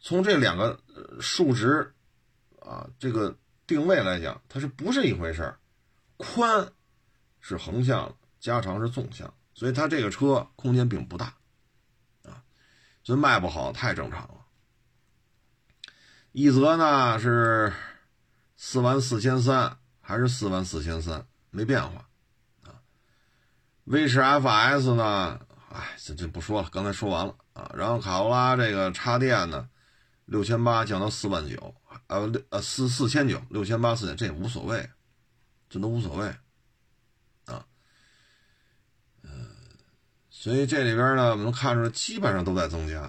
[0.03, 0.79] 从这两个
[1.19, 1.95] 数值
[2.61, 3.35] 啊，这个
[3.67, 5.59] 定位来讲，它是不是一回事儿？
[6.19, 6.71] 宽
[7.41, 11.35] 是横向的，加长是纵向，所以它这个车空间并不大。
[13.05, 14.47] 所以卖不好太正常了。
[16.33, 17.73] 一泽呢是
[18.57, 22.09] 四万四千三，还是四万四千三，没变化
[22.65, 22.83] 啊。
[23.85, 25.39] 威驰 FS 呢，
[25.71, 27.71] 哎，这这不说了，刚才说完了啊。
[27.77, 29.69] 然后卡罗拉这个插电呢，
[30.25, 31.75] 六千八降到四万九，
[32.07, 34.91] 呃六呃四四千九，六千八四千，这也无所谓，
[35.69, 36.35] 这都无所谓。
[40.45, 43.01] 所以这里边呢，我们能看出来，基本上都在增加，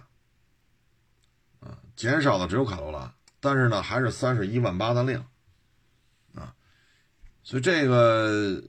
[1.60, 5.21] 啊，减少的只有卡罗拉，但是呢，还是三十一万八的量，
[6.34, 6.56] 啊，
[7.43, 8.63] 所以这个，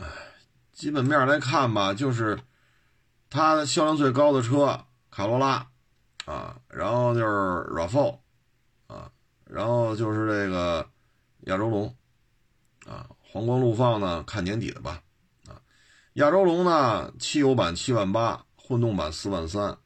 [0.00, 0.04] 唉，
[0.72, 2.36] 基本面来看吧，就是
[3.30, 5.68] 它的销量最高的车卡罗拉，
[6.24, 7.26] 啊，然后就是
[7.70, 8.18] RAV4，
[8.88, 9.12] 啊，
[9.44, 10.90] 然后就是这个
[11.42, 11.96] 亚洲龙，
[12.84, 15.00] 啊，皇冠陆放呢，看年底的吧。
[16.14, 17.10] 亚洲龙呢？
[17.18, 19.78] 汽油版七万八，混动版四万三，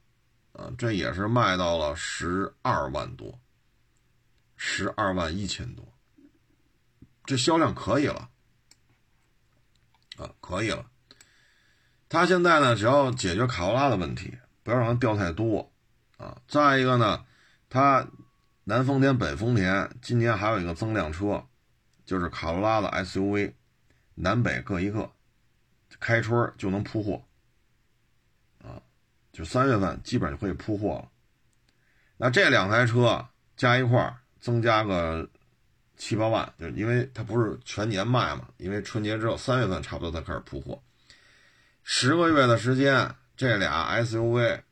[0.53, 3.39] 啊，这也是卖到了十二万多，
[4.57, 5.87] 十二万一千多，
[7.25, 8.29] 这销量可以了，
[10.17, 10.87] 啊可以了。
[12.09, 15.73] 他现在呢，只要解决卡罗拉的问题，不要让它掉太多
[16.17, 16.37] 啊。
[16.49, 17.25] 再一个呢，
[17.69, 18.05] 他
[18.65, 21.47] 南丰田、北丰田今年还有一个增量车，
[22.05, 23.55] 就是卡罗拉的 SUV，
[24.15, 25.13] 南北各一个，
[26.01, 27.23] 开春就能铺货
[28.63, 28.83] 啊，
[29.33, 31.11] 就三月份基本就可以铺货了。
[32.17, 35.29] 那这两台车加一块增加个
[35.97, 40.83] 七八万，就因为它不是全年卖嘛，因为春节之后三月份差不多才开始铺货，
[41.83, 44.63] 十个月的时间，这俩 SUV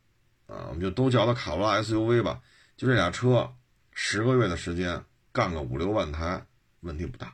[0.47, 2.41] 啊，我们就都叫它卡罗拉 SUV 吧，
[2.77, 3.55] 就这俩车。
[3.97, 6.45] 十个月的时间干个五六万台，
[6.81, 7.27] 问题不大，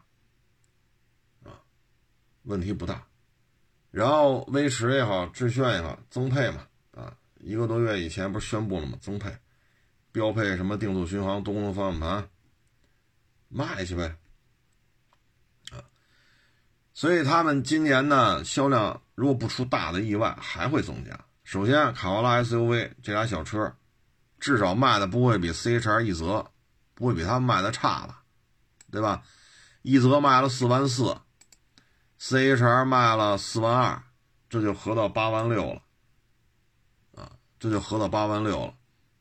[1.43, 1.57] 啊，
[2.43, 3.03] 问题不大。
[3.91, 8.97] 然后威驰也好，致炫也好，增配嘛，啊，一个多月以前不是宣布了吗？
[8.99, 9.37] 增配，
[10.11, 12.29] 标配什么定速巡航、多功能方向盘，
[13.49, 14.15] 卖去呗，
[15.71, 15.83] 啊。
[16.93, 21.19] 所以他们今年呢，销量如果不出大的意外，还会增加。
[21.43, 23.75] 首先，卡罗拉 SUV 这俩小车。
[24.39, 26.49] 至少卖的不会比 CHR 一泽，
[26.95, 28.23] 不会比他们卖的差吧，
[28.89, 29.21] 对吧？
[29.83, 31.15] 一泽卖了四万四
[32.21, 34.03] ，CHR 卖了四万二，
[34.47, 35.81] 这就合到八万六了，
[37.15, 38.75] 啊，这就合到八万六了。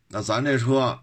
[0.09, 1.01] 那咱这车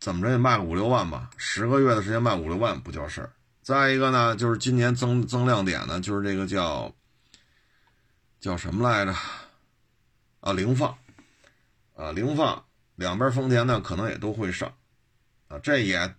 [0.00, 1.28] 怎么着也卖个五六万吧？
[1.36, 3.32] 十个月的时间卖五六万不叫事儿。
[3.62, 6.90] 再一个呢，就是今年增增亮点呢，就是这个叫
[8.40, 9.14] 叫什么来着？
[10.40, 10.96] 啊，凌放。
[11.94, 14.72] 啊，凌放两边丰田呢，可能也都会上，
[15.48, 16.14] 啊，这也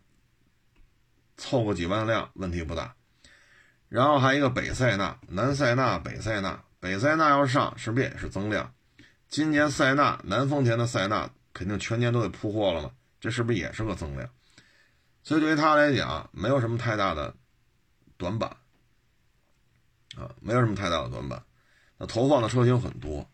[1.37, 2.93] 凑个几万辆，问题不大。
[3.89, 8.71] 然后还一个北塞纳、南塞纳、北塞纳，北塞纳要上，是不是也是增量？
[9.27, 14.29] 今年塞纳南丰田的塞纳肯定全年都得铺货了嘛，这是不是也是个增量？
[15.23, 17.33] 所以对于他来讲，没有什么太大的
[18.15, 18.49] 短板，
[20.15, 21.43] 啊，没有什么太大的短板。
[21.97, 23.27] 那投放的车型很多。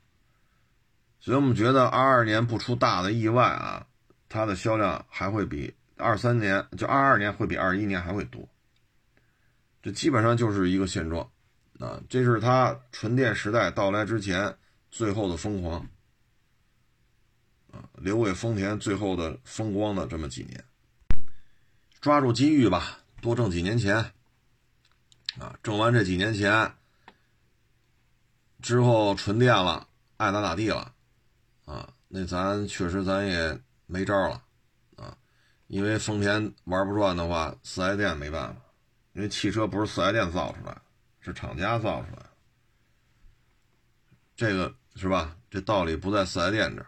[1.20, 3.86] 所以我们觉得二二年不出大的意外啊，
[4.30, 8.48] 它的销量还会比二三年，就二二年会比二一年还会多。
[9.86, 11.30] 这基本上就是一个现状，
[11.78, 14.58] 啊，这是它纯电时代到来之前
[14.90, 15.88] 最后的疯狂，
[17.72, 20.66] 啊，留给丰田最后的风光的这么几年，
[22.02, 23.98] 抓住机遇吧，多挣几年钱，
[25.38, 26.74] 啊，挣完这几年钱
[28.64, 30.96] 之后纯电了，爱咋咋地了。
[31.66, 34.42] 啊，那咱确实咱也没招了，
[34.96, 35.16] 啊，
[35.68, 38.62] 因为丰田玩不转的话，四 S 店没办法，
[39.16, 40.78] 因为汽车不是四 S 店造出来，
[41.22, 42.30] 是厂家造出来的，
[44.36, 45.38] 这个是吧？
[45.50, 46.88] 这道理不在四 S 店这儿，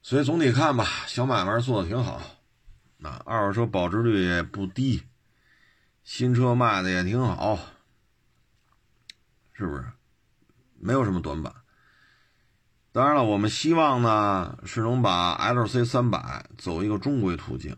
[0.00, 2.18] 所以总体看吧，小买卖做的挺好，
[2.96, 5.02] 那二手车保值率也不低，
[6.02, 7.58] 新车卖的也挺好，
[9.52, 9.84] 是不是？
[10.78, 11.54] 没有什么短板。
[12.90, 17.76] 当然了，我们希望呢是能把 L C 三百走一个中规途径。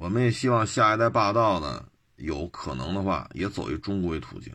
[0.00, 1.84] 我们也希望下一代霸道呢，
[2.16, 4.50] 有可能的话也走一中规途径。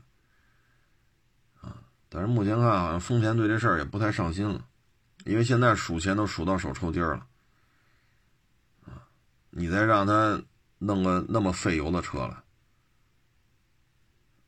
[1.61, 1.77] 啊，
[2.09, 4.65] 但是目前看，好像丰田对这事儿也不太上心了，
[5.23, 7.27] 因为现在数钱都数到手抽筋了。
[8.87, 9.05] 啊，
[9.51, 10.41] 你再让他
[10.79, 12.35] 弄个那么费油的车来，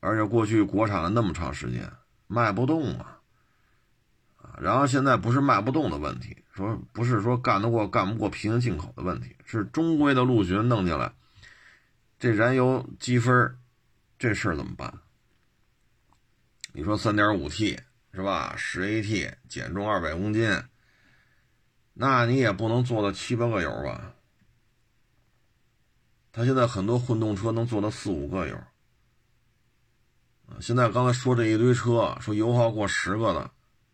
[0.00, 1.92] 而且过去国产了那么长时间，
[2.26, 3.20] 卖不动啊
[4.36, 4.58] 啊。
[4.60, 11.12] 然后现在不是卖不动的问题，说不是说干得过干不过平行进口的问题，是中规的陆巡弄进来，
[12.18, 13.56] 这燃油积分，
[14.18, 14.92] 这事儿怎么办？
[16.72, 17.78] 你说三点五 T
[18.12, 18.56] 是吧？
[18.56, 20.50] 十 AT 减重二百公斤，
[21.94, 24.14] 那你也不能做到七八个油吧？
[26.32, 28.60] 他现在很多混动车能做到四五个油，
[30.60, 33.48] 现在刚才说这一堆车，说油耗过十个的。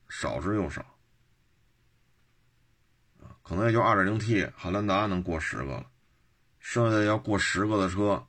[0.06, 0.93] 少之又少，
[3.44, 5.86] 可能也就二点零 T 汉兰达能过十个了，
[6.58, 8.26] 剩下要过十个的车，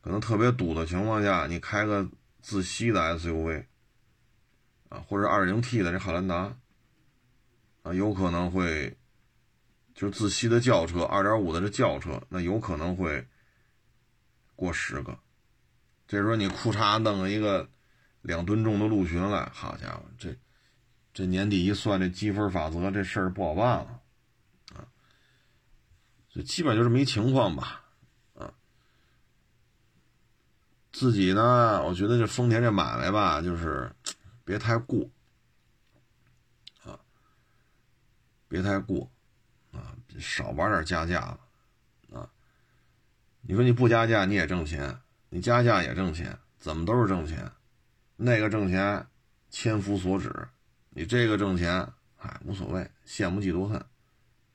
[0.00, 2.06] 可能特别堵的情况下，你开个
[2.40, 3.64] 自吸的 SUV，
[4.88, 6.54] 啊，或者二点零 T 的这汉兰达，
[7.84, 8.96] 啊，有可能会，
[9.94, 13.24] 就是自吸的轿车，二点五的这轿车，那有可能会
[14.56, 15.16] 过十个，
[16.08, 17.70] 这时候你库嚓弄一个
[18.22, 20.36] 两吨重的陆巡来，好家伙，这。
[21.14, 24.00] 这年底一算，这积分法则这事儿不好办了，
[26.34, 27.84] 就基本就这么一情况吧，
[28.34, 28.54] 啊，
[30.90, 33.94] 自己呢，我觉得这丰田这买卖吧，就是
[34.42, 35.06] 别太过，
[36.84, 36.98] 啊，
[38.48, 39.10] 别太过，
[39.72, 41.38] 啊，少玩点加价吧，
[42.14, 42.30] 啊，
[43.42, 47.52] 你说你不加价你也挣钱，你加价也挣钱，怎么都是挣钱，
[48.16, 49.06] 那个挣钱
[49.50, 50.48] 千夫所指，
[50.88, 53.84] 你这个挣钱，哎，无所谓，羡慕嫉妒恨，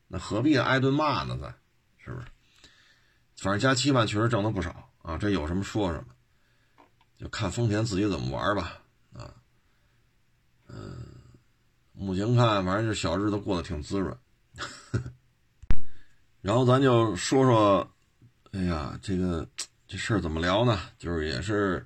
[0.07, 1.37] 那何必挨顿骂呢？
[1.39, 1.55] 咱
[2.07, 2.27] 是不是？
[3.35, 6.05] 反正加七万确实挣的不少啊，这有什么说什么，
[7.19, 8.81] 就看丰田自己怎么玩吧，
[9.13, 9.31] 啊，
[10.67, 11.05] 嗯，
[11.91, 14.17] 目前看，反正这小日子过得挺滋润。
[16.41, 17.91] 然后咱就说说，
[18.53, 19.47] 哎呀，这个
[19.87, 20.79] 这事儿怎么聊呢？
[20.97, 21.83] 就是也是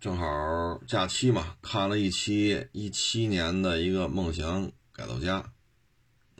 [0.00, 5.36] 正好假期嘛，看了一期一七年的一个梦想改造家，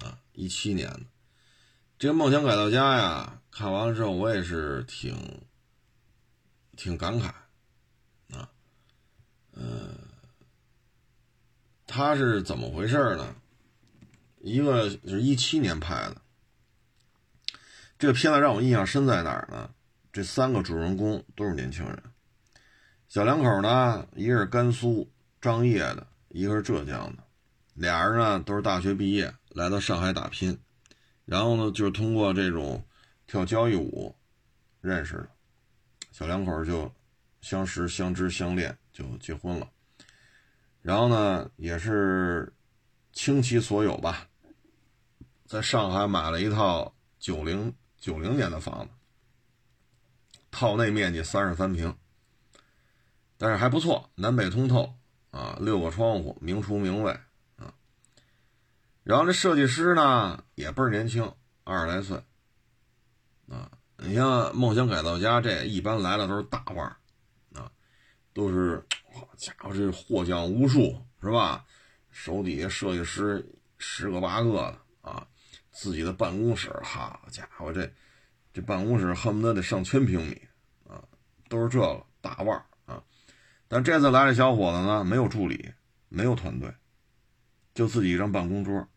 [0.00, 1.00] 啊，一七年的
[1.98, 5.16] 这个梦想改造家呀，看完了之后我也是挺
[6.76, 7.28] 挺感慨，
[8.36, 8.50] 啊，
[9.54, 9.96] 嗯，
[11.86, 13.34] 他是怎么回事呢？
[14.40, 16.16] 一个是一七年拍的。
[17.98, 19.70] 这个片子让我印象深在哪儿呢？
[20.12, 22.02] 这三个主人公都是年轻人，
[23.08, 27.24] 小两口呢，一个是甘肃张掖的，一个是浙江的，
[27.72, 30.58] 俩人呢都是大学毕业来到上海打拼，
[31.26, 32.82] 然后呢就是通过这种
[33.26, 34.16] 跳交谊舞
[34.80, 35.28] 认识的，
[36.10, 36.90] 小两口就
[37.42, 39.68] 相识、相知、相恋，就结婚了，
[40.80, 42.50] 然后呢也是
[43.12, 44.26] 倾其所有吧，
[45.44, 47.74] 在上海买了一套九零。
[47.98, 48.92] 九零年的房子，
[50.50, 51.96] 套内面积三十三平，
[53.36, 54.94] 但是还不错，南北通透
[55.32, 57.18] 啊，六个窗户，明厨明卫。
[59.06, 61.32] 然后这设计师呢也倍儿年轻，
[61.62, 62.20] 二十来岁
[63.48, 63.70] 啊。
[63.98, 66.96] 你像梦想改造家这一般来了都是大腕儿
[67.54, 67.70] 啊，
[68.34, 68.84] 都是
[69.14, 71.64] 好家伙这获奖无数是吧？
[72.10, 73.48] 手底下设计师
[73.78, 75.24] 十个八个的啊。
[75.70, 77.88] 自己的办公室，好家伙，这
[78.52, 80.42] 这办公室恨不得得上千平米
[80.88, 81.04] 啊，
[81.48, 83.00] 都是这个大腕儿啊。
[83.68, 85.72] 但这次来的小伙子呢，没有助理，
[86.08, 86.74] 没有团队，
[87.72, 88.88] 就自己一张办公桌。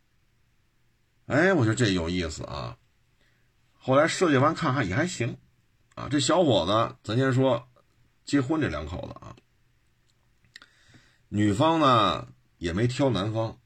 [1.29, 2.75] 哎，我觉得这有意思啊。
[3.77, 5.37] 后来设计完看看也还行
[5.93, 6.07] 啊。
[6.09, 7.69] 这小伙子，咱先说
[8.25, 9.35] 结婚这两口子啊，
[11.27, 12.27] 女方呢
[12.57, 13.59] 也没挑男方，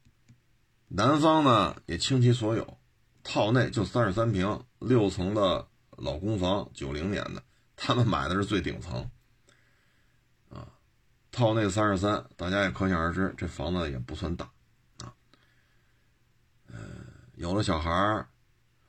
[0.89, 2.78] 男方呢也倾其所有。
[3.24, 7.41] 套内就三十三平，六层的老公房，九零年的，
[7.78, 9.09] 他们买的是最顶层，
[10.49, 10.68] 啊，
[11.32, 14.51] 套内三十三，大家也可想而知，这房子也不算大，
[17.36, 18.28] 有了小孩儿，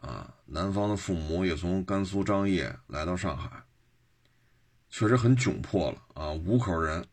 [0.00, 3.64] 啊，男方的父母也从甘肃张掖来到上海，
[4.90, 7.06] 确实很窘迫了啊，五口人，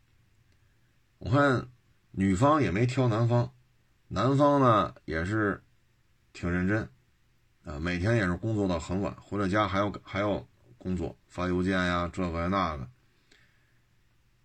[1.19, 1.67] 我看
[2.11, 3.53] 女方也没挑男方，
[4.07, 5.63] 男方呢也是
[6.33, 6.89] 挺认真。
[7.63, 10.43] 啊，每天也是工作到很晚，回了家还要还要
[10.79, 12.89] 工作，发邮件呀，这个那个，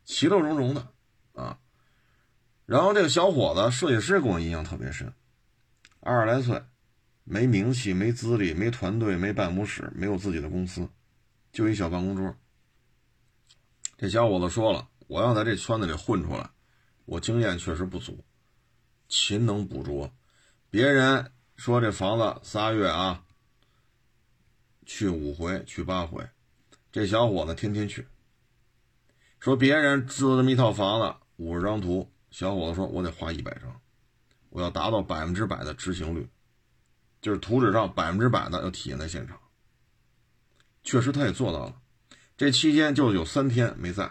[0.05, 0.87] 其乐融融的
[1.33, 1.59] 啊。
[2.67, 5.11] 然后这个小伙子，设计师给我印象特别深，
[6.01, 6.63] 二十来岁，
[7.27, 10.89] 没名气，没资历，没团队，没办公室，没有自己的公司，
[11.53, 12.35] 就一小办公桌。
[13.99, 16.49] 这小伙子说了，我要在这圈子里混出来，
[17.05, 18.25] 我经验确实不足，
[19.09, 20.11] 勤能补拙，
[20.71, 21.33] 别人。
[21.57, 23.25] 说这房子仨月啊，
[24.85, 26.23] 去五回去八回，
[26.93, 28.07] 这小伙子天天去。
[29.41, 33.81] 说别人支了这么一套房子，五十张图，小伙子说我得画一百张，
[34.51, 36.29] 我要达到百分之百的执行率，
[37.27, 39.37] 就是图纸上百分之百的要体现在现场。
[40.85, 41.75] 确实他也做到了，
[42.37, 44.09] 这期间就有三天没在，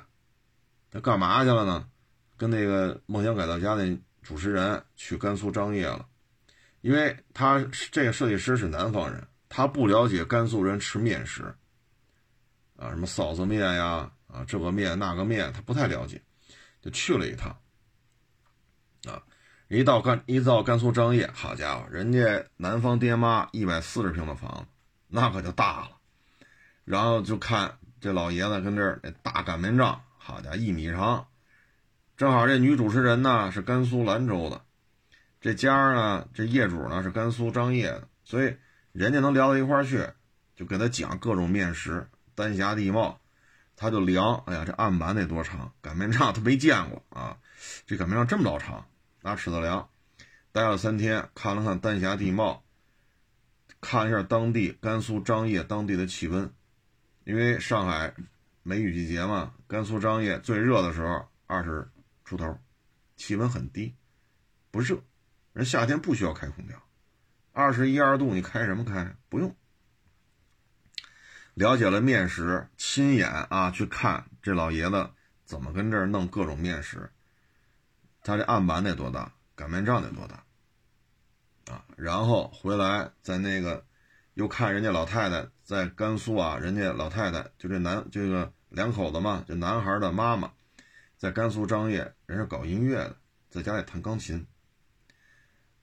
[0.91, 1.87] 他干嘛去了呢？
[2.35, 6.05] 跟那个梦想改造家那主持人去甘肃张掖了。
[6.81, 11.43] 因为他这个设计师是南方人，他不了解甘肃人吃面食，
[12.75, 16.21] 啊，什么臊子面呀，啊，这个面那个面，他不太了解，
[16.81, 17.57] 就去了一趟，
[19.67, 24.65] 一到甘一到甘肃张掖，好家伙，人家南方爹妈一百四十平的房子，
[25.07, 25.91] 那可就大了，
[26.83, 31.25] 然后就看这老爷子跟这儿那大擀面杖，好家伙，一米长，
[32.15, 34.61] 正好这女主持人呢是甘肃兰州的。
[35.41, 38.55] 这家呢，这业主呢是甘肃张掖的，所以
[38.91, 40.07] 人家能聊到一块儿去，
[40.55, 43.19] 就给他讲各种面食，丹霞地貌，
[43.75, 45.73] 他就量，哎呀，这案板得多长？
[45.81, 47.37] 擀面杖他没见过啊，
[47.87, 48.85] 这擀面杖这么老长，
[49.25, 49.89] 拿尺子量，
[50.51, 52.63] 待了三天，看了看丹霞地貌，
[53.81, 56.53] 看一下当地甘肃张掖当地的气温，
[57.23, 58.13] 因为上海
[58.61, 61.89] 梅雨季节嘛，甘肃张掖最热的时候二十
[62.23, 62.55] 出头，
[63.15, 63.95] 气温很低，
[64.69, 65.01] 不热。
[65.53, 66.79] 人夏天不需要开空调，
[67.51, 69.15] 二十一二度，你开什么开？
[69.27, 69.55] 不用。
[71.55, 75.09] 了解了面食，亲眼啊去看这老爷子
[75.45, 77.09] 怎么跟这儿弄各种面食？
[78.25, 79.31] 他这案板得多大？
[79.55, 80.43] 擀面杖得多大？
[81.71, 83.85] 啊，然后回来在那个
[84.33, 90.51] 又看人家老太太在甘肃啊，人家老太太就这男这个两口子嘛，这男孩的妈妈
[91.17, 93.15] 在甘肃张掖，人是搞音乐的，
[93.47, 94.47] 在家里弹钢琴。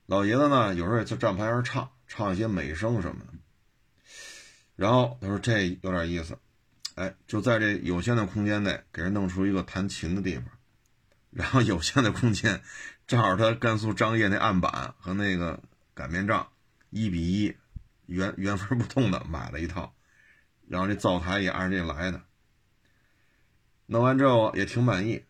[0.05, 3.33] 老爷子呢，有时候也就站牌上唱，唱一些美声什么的。
[4.75, 6.37] 然后他说这有点意思，
[6.95, 10.45] 哎，就在这有限的空间内，给人弄出一个弹琴的地方。
[11.33, 12.61] 然后有限的空间，
[13.07, 15.61] 正好他甘肃张掖那案板和那个
[15.93, 16.47] 擀面杖
[16.89, 17.55] 一比一，
[18.05, 19.93] 原原封不动的买了一套，
[20.67, 22.21] 然后这灶台也按这来的。
[23.85, 25.23] 弄完之后也挺满意，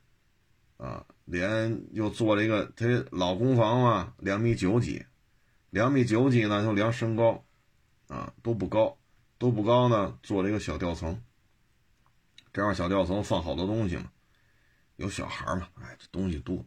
[0.77, 1.05] 啊。
[1.25, 5.05] 连又做了一个，他老公房嘛，两米九几，
[5.69, 7.45] 两米九几呢，就量身高，
[8.09, 8.97] 啊，都不高，
[9.37, 11.23] 都不高呢，做了一个小吊层，
[12.51, 14.11] 这样小吊层放好多东西嘛，
[14.95, 16.65] 有小孩嘛，哎，这东西多。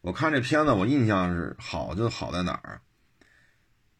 [0.00, 2.80] 我看这片子，我印象是好，就好在哪儿？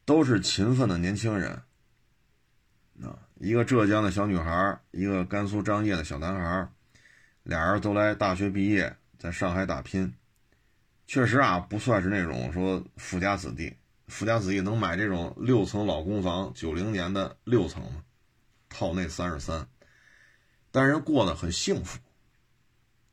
[0.05, 1.63] 都是勤奋的年轻人，
[3.03, 6.69] 啊，一个浙江的小女孩，一个甘肃张掖的小男孩，
[7.43, 8.97] 俩人都来大学毕业。
[9.19, 10.15] 在上海打拼，
[11.09, 13.75] 确实啊，不算是那种说富家子弟。
[14.07, 18.05] 富家子弟能买这种六层老公房，九零年的六层吗？
[18.69, 19.67] 套内三十三，
[20.71, 21.99] 但人过得很幸福。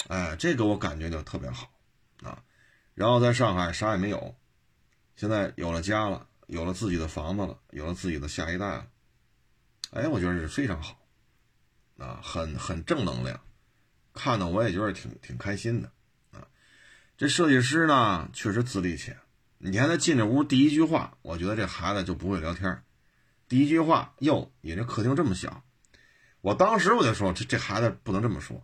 [0.08, 1.72] 哎，这个我感觉就特别好
[2.22, 2.44] 啊。
[2.94, 4.36] 然后在上海啥也没有，
[5.16, 8.88] 现在有了家了，有了自己的房子了，有了自己的下一代了。
[9.92, 10.98] 哎，我觉得是非常好
[11.98, 13.40] 啊，很很正能量，
[14.14, 15.92] 看的我也觉得挺挺开心的。
[16.32, 16.48] 啊
[17.18, 19.18] 这设计师呢，确实资历浅。
[19.58, 22.84] 你看他进这屋第一句话，我觉得这孩子就不会聊天。
[23.48, 25.64] 第一句话，哟，你这客厅这么小，
[26.42, 28.62] 我当时我就说，这这孩子不能这么说，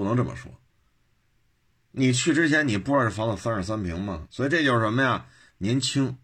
[0.00, 0.50] 不能这么说。
[1.90, 4.26] 你去之前你不知道这房子三十三平吗？
[4.30, 5.26] 所以这就是什么呀？
[5.58, 6.16] 年轻，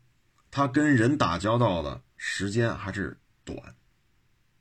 [0.50, 3.74] 他跟人打交道的时间还是短，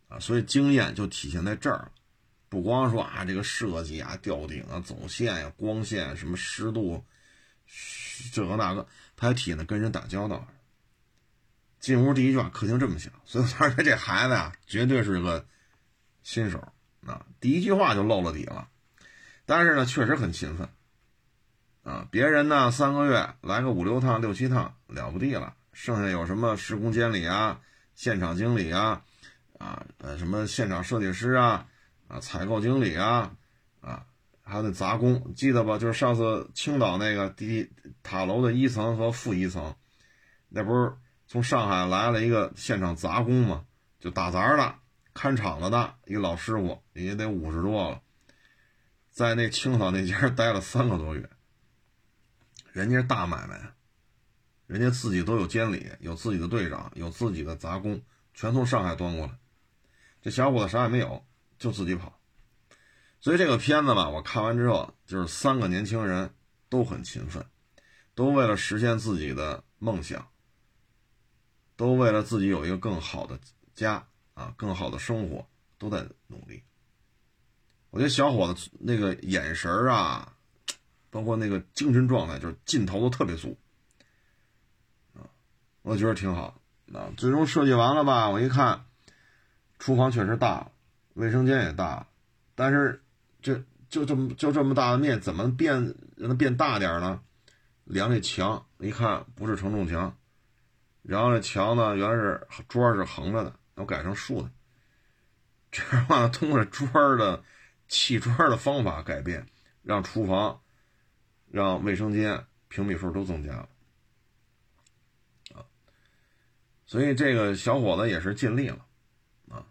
[0.10, 1.92] 啊，所以经验就体现在这儿了。
[2.50, 7.06] 不光说啊，这个设计啊、吊顶啊、走线呀、光线什么湿度，
[8.34, 8.86] 这个那个，
[9.16, 10.46] 他还体现的跟人打交道。
[11.80, 15.48] 进屋第一句话，客厅这么小，所以我说这孩子呀，绝对是个
[16.24, 16.60] 新手
[17.06, 18.68] 啊，第一句话就露了底了。
[19.46, 20.70] 但是呢，确实很勤奋
[21.84, 22.08] 啊。
[22.12, 27.60] 别人呢，三个月来个五六趟、六七趟了不地了，剩下有什么施工监理啊、
[27.94, 29.04] 现场经理啊、
[29.58, 31.68] 啊呃什么现场设计师啊。
[32.08, 33.32] 啊，采购经理啊，
[33.82, 34.06] 啊，
[34.44, 35.80] 还有那杂工，记得吧？
[35.80, 37.72] 就是上次青岛那个地
[38.04, 39.74] 塔楼的一层和负一层，
[40.48, 40.94] 那不是
[41.26, 43.66] 从上海来了一个现场杂工嘛？
[44.00, 44.76] 就打杂的、
[45.16, 48.00] 看场子的一老师傅，也得五十多了，
[49.16, 51.30] 在那青岛那家待了三个多月。
[52.74, 53.74] 人家大买卖，
[54.68, 58.04] 人家自己都有监理，有自己的队长，有自己的杂工，
[58.34, 59.40] 全从上海端过来。
[60.22, 61.26] 这小伙子啥也没有。
[61.58, 62.20] 就自己跑，
[63.22, 66.36] 所以这个片子吧，我看完之后，就是三个年轻人
[66.68, 67.46] 都很勤奋，
[68.14, 70.28] 都为了实现自己的梦想，
[71.78, 73.40] 都为了自己有一个更好的
[73.74, 75.48] 家啊，更好的生活，
[75.78, 76.62] 都在努力。
[77.96, 80.34] 我觉得小伙子那个眼神啊，
[81.10, 83.58] 包括那个精神状态，就是劲头都特别足
[85.14, 85.24] 啊，
[85.82, 86.60] 我觉得挺好
[86.94, 87.08] 啊。
[87.16, 88.84] 最终设计完了吧，我一看，
[89.80, 90.70] 厨房确实大。
[91.14, 92.06] 卫生间也大，
[92.54, 93.02] 但是
[93.42, 97.22] 这就这么就这么大的面，怎么变让它变大点呢？
[97.86, 100.18] 量这墙一看不是承重墙，
[101.02, 104.52] 然后这墙呢原来是砖是横着的，我改成竖的。
[105.72, 107.42] 这样的话通过砖的
[107.88, 109.46] 砌砖的方法改变，
[109.82, 110.62] 让厨房、
[111.50, 113.70] 让卫生间平米数都增加了
[115.54, 115.66] 啊。
[116.86, 118.86] 所以这个小伙子也是尽力了。
[119.50, 119.66] 啊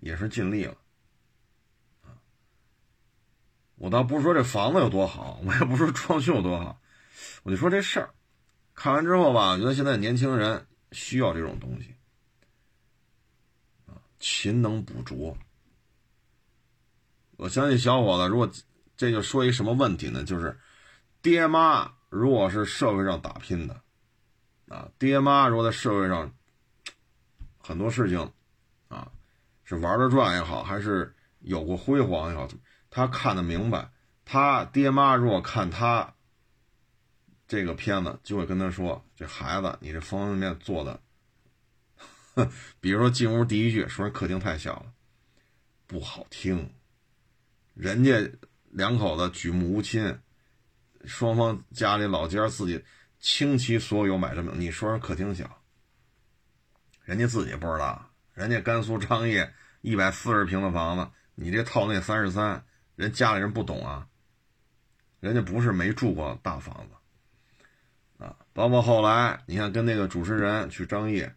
[0.00, 0.76] 也是尽力了，
[2.02, 2.12] 啊！
[3.76, 6.78] 我倒不是说这房子有多好，我也不是说装修有多好，
[7.42, 8.10] 我就说这事儿。
[8.74, 11.94] 看完之后吧，我觉得现在年轻人需要这种东西，
[13.86, 15.34] 啊，勤能补拙。
[17.36, 18.50] 我相信小伙子，如果
[18.96, 20.24] 这就说一什么问题呢？
[20.24, 20.58] 就是
[21.22, 23.80] 爹妈如果是社会上打拼的，
[24.68, 26.32] 啊，爹妈如果在社会上
[27.58, 28.32] 很多事情
[28.88, 29.10] 啊。
[29.66, 32.46] 是玩的转也好，还是有过辉煌也好，
[32.90, 33.90] 他看得明白。
[34.26, 36.14] 他爹妈如果看他
[37.48, 41.00] 这个片子，就会跟他说：“这孩子，你这方方面面做的，
[42.78, 44.92] 比如说进屋第一句说客厅太小了，
[45.86, 46.70] 不好听
[47.74, 48.30] 人家
[48.70, 50.18] 两口子举目无亲，
[51.04, 52.82] 双方家里老家自己
[53.18, 55.62] 倾其所有买这么，你说人客厅小，
[57.02, 62.64] 人家自己不知道，人家甘肃张掖一百四十平的房子，你这套内三十三，
[62.94, 64.06] 人家里人不懂啊，
[65.20, 71.34] 人家不是没住过大房子，啊，包括后来你看跟那个主持人去张掖。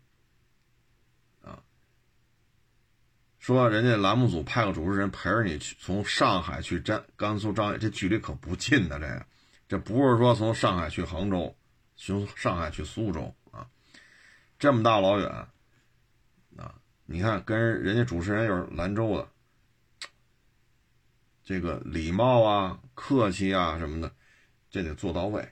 [3.47, 8.99] 说人家栏目组派个主持人陪着你去从上海去甘甘肃张掖，这距离可不近的。
[8.99, 9.25] 这个，
[9.69, 11.55] 这不是说从上海去杭州，
[11.95, 13.65] 从上海去苏州啊，
[14.59, 15.29] 这么大老远
[16.57, 16.75] 啊！
[17.05, 19.29] 你看跟人家主持人又是兰州的，
[21.45, 24.11] 这个礼貌啊、客气啊什么的，
[24.69, 25.47] 这得做到位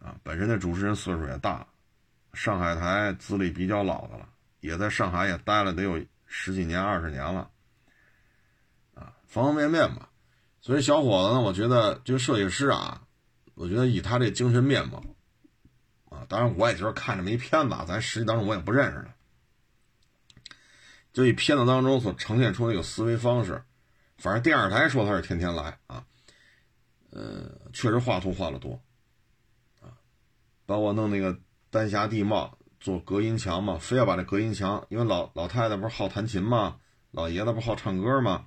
[0.00, 0.16] 啊。
[0.24, 1.64] 本身那主持人岁数也大，
[2.32, 4.28] 上海台资历比较老的了，
[4.58, 6.04] 也在上海也待了得有。
[6.28, 7.50] 十几年、二十年了，
[8.94, 10.10] 啊，方方面面吧。
[10.60, 13.02] 所以小伙子呢，我觉得这个设计师啊，
[13.54, 15.02] 我觉得以他这精神面貌，
[16.10, 19.14] 啊，当然我也就是看这么一片子，咱实际当中我也不认识他。
[21.14, 23.64] 就以片子当中所呈现出那个思维方式，
[24.18, 26.04] 反正电视台说他是天天来啊，
[27.10, 28.82] 呃，确实画图画的多，
[29.80, 29.96] 啊，
[30.66, 31.38] 包括弄那个
[31.70, 32.57] 丹霞地貌。
[32.80, 36.78] 做隔音墙嘛，非要把这隔音墙，因为老老太太不是好弹琴嘛，
[37.10, 38.46] 老爷子不好唱歌嘛，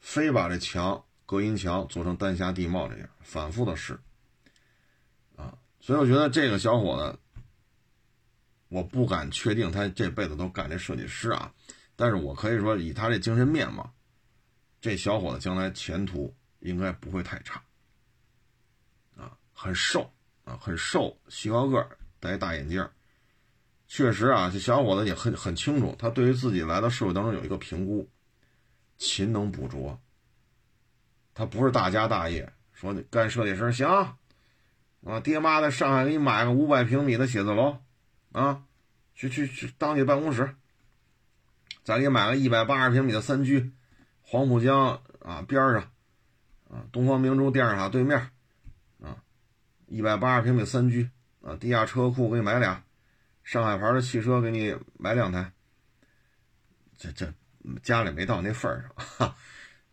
[0.00, 4.00] 非把这墙隔音墙做成丹霞地貌这样，反复的试，
[5.36, 7.18] 啊，所以我觉得这个小伙子，
[8.68, 11.52] 我不敢确定他这辈子都干这设计师啊，
[11.94, 13.92] 但是我可以说以他这精神面貌，
[14.80, 17.62] 这小伙子将来前途应该不会太差，
[19.16, 20.10] 啊，很瘦
[20.44, 21.86] 啊，很瘦，细高个
[22.18, 22.88] 戴大眼镜
[23.88, 28.06] 确实啊，这小伙子也很很清楚，他对于自己来到社会当中有一个评估，
[28.98, 29.98] 勤能补拙。
[31.32, 33.88] 他不是大家大业，说你干设计师行，
[35.04, 37.78] 啊，爹妈在上海给你买个五百平米的写字楼，
[38.32, 38.62] 啊，
[39.14, 40.54] 去去去当你办公室，
[41.82, 43.72] 再给你买个一百八十平米的三居，
[44.20, 45.90] 黄浦江啊边上，
[46.70, 48.18] 啊，东方明珠电视塔对面，
[49.02, 49.16] 啊，
[49.86, 51.08] 一百八十平米三居，
[51.40, 52.82] 啊，地下车库给你买俩。
[53.48, 55.50] 上海牌的汽车给你买两台，
[56.98, 57.32] 这这
[57.82, 58.70] 家里没到那份
[59.18, 59.34] 上，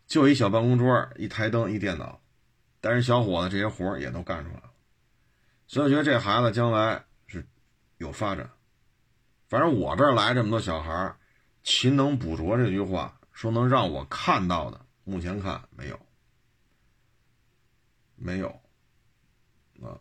[0.06, 2.20] 就一小办公桌，一台灯，一电脑，
[2.82, 4.70] 但是小伙子这些活也都干出来了，
[5.66, 7.46] 所以我觉得这孩子将来是
[7.96, 8.50] 有发展。
[9.48, 11.16] 反正我这儿来这么多小孩
[11.62, 15.98] 勤能补拙这句话说能让我看到的，目前看没有，
[18.16, 18.48] 没有，
[19.80, 19.96] 啊。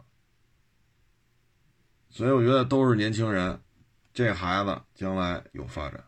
[2.16, 3.60] 所以我觉得都是年轻人，
[4.14, 6.02] 这孩子将来有发展，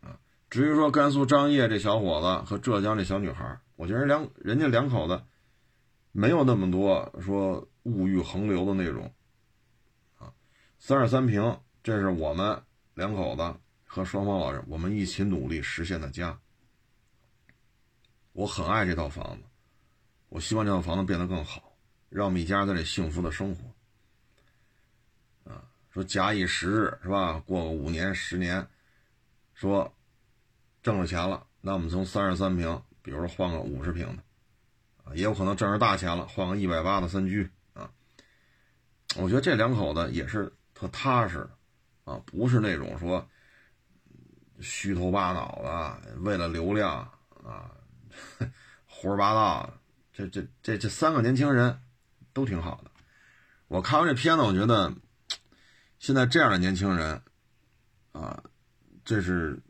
[0.00, 0.18] 啊，
[0.50, 5.22] 至于说甘肃张掖这小伙子和浙江这小女孩，我觉得两人家两口子
[6.10, 9.14] 没有那么多说物欲横流的那种，
[10.18, 10.32] 啊，
[10.80, 12.60] 三十三平，这是我们
[12.94, 16.36] 两口子和双方老人我们一起努力实现的家，
[18.32, 19.44] 我很爱这套房子，
[20.28, 21.76] 我希望这套房子变得更好，
[22.08, 23.62] 让我们一家在这幸福的生活。
[26.04, 27.42] 假以时日是吧？
[27.46, 28.66] 过个五年十年，
[29.54, 29.94] 说
[30.82, 34.22] 挣了钱了，那我们从三十三平，比如说换个五十平的，
[35.04, 37.90] 啊，也有可能挣着大钱了，换个一百八的三居啊。
[39.16, 41.48] 我觉得这两口子也是特踏实，
[42.04, 43.28] 啊，不是那种说
[44.60, 46.96] 虚头巴脑的，为了流量
[47.44, 47.70] 啊，
[48.86, 49.72] 胡说八道。
[50.12, 51.80] 这这这这三个年轻人
[52.32, 52.90] 都挺好的。
[53.68, 54.92] 我看完这片子，我觉得。
[56.00, 57.22] 现在这样的年轻人，
[58.12, 58.42] 啊，
[59.04, 59.60] 这是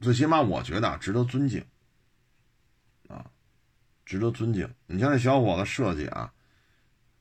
[0.00, 1.64] 最起码我觉得值得尊敬，
[3.06, 3.30] 啊，
[4.04, 4.68] 值得尊敬。
[4.86, 6.32] 你像这小伙子设计啊，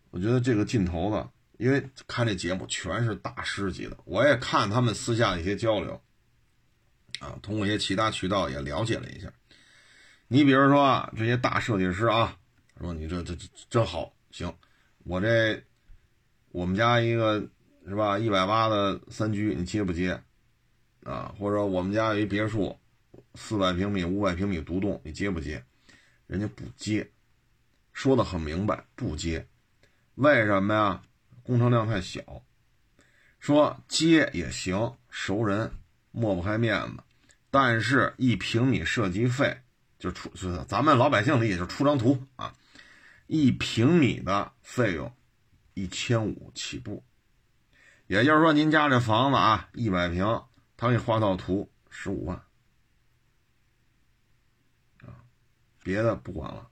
[0.09, 1.29] 我觉得这个劲头子，
[1.63, 6.01] 因为看这节目全是大师级的，我也看他们私下的一些交流，
[7.19, 9.31] 啊，通过一些其他渠道也了解了一下。
[10.27, 12.35] 你比如说啊这些大设计师啊，
[12.79, 14.51] 说你这这这真好，行，
[15.03, 15.63] 我这。
[16.51, 17.41] 我们家一个
[17.87, 20.21] 是吧，一百八的三居，你接不接？
[21.03, 22.77] 啊，或者我们家有一别墅，
[23.35, 25.63] 四百平米、五百平米独栋，你接不接？
[26.27, 27.09] 人家不接，
[27.93, 29.47] 说的很明白，不接。
[30.15, 31.01] 为什么呀？
[31.43, 32.21] 工程量太小。
[33.39, 35.71] 说接也行，熟人
[36.11, 37.03] 抹不开面子，
[37.49, 39.57] 但是一平米设计费
[39.97, 40.29] 就出，
[40.67, 42.53] 咱们老百姓理解就出张图啊，
[43.25, 45.11] 一平米的费用。
[45.73, 47.03] 一千五起步，
[48.07, 50.25] 也就是说，您家这房子啊，一百平，
[50.75, 52.41] 他给你画套图，十五万，
[55.83, 56.67] 别的不管了。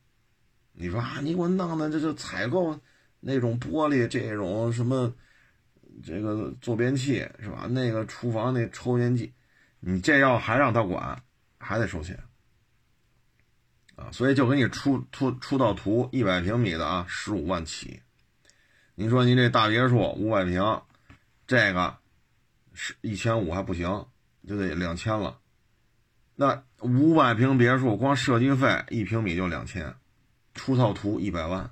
[0.74, 2.80] 你说啊，你给我弄的这就采购
[3.20, 5.14] 那种玻璃，这种什么
[6.04, 7.68] 这个坐便器是吧？
[7.70, 9.34] 那个厨房那抽烟机，
[9.80, 11.22] 你这要还让他管，
[11.58, 12.22] 还得收钱
[13.95, 14.12] 啊！
[14.12, 18.02] 所以就给你出出出道图，一百平米的啊，十五万起。
[19.00, 20.82] 你说您这大别墅五百平，
[21.47, 21.95] 这个
[22.74, 24.06] 是一千五还不行，
[24.45, 25.39] 就得两千了。
[26.36, 29.95] 那五百平别墅光设计费一平米就两千。
[30.54, 31.72] 出套图一百万，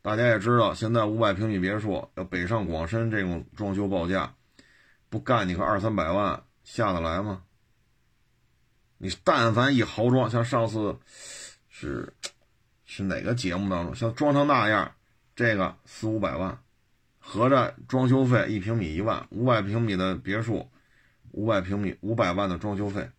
[0.00, 4.34] 大家也知道，现在五百平米别墅要北上广深这种装修报价，
[5.10, 7.42] 不干你个二三百万下得来吗？
[8.96, 10.98] 你但凡一豪装，像上次
[11.68, 12.10] 是
[12.90, 14.94] 是哪个节目当中，像装成那样，
[15.36, 16.58] 这个四五百万，
[17.18, 20.68] 合着装修费一平米一万，五百平米的别墅，
[21.32, 23.10] 五百平米五百万的装修费，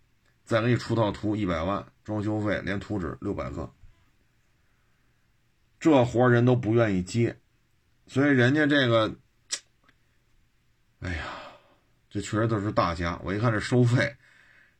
[0.43, 1.85] 再给你出套图一百万。
[2.03, 3.71] 装修费连图纸六百个，
[5.79, 7.37] 这活人都不愿意接，
[8.07, 9.15] 所以人家这个，
[11.01, 11.23] 哎呀，
[12.09, 13.19] 这确实都是大家。
[13.23, 14.17] 我一看这收费，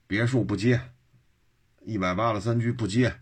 [0.08, 0.82] 别墅不接，
[1.82, 3.20] 一百八的三居不接，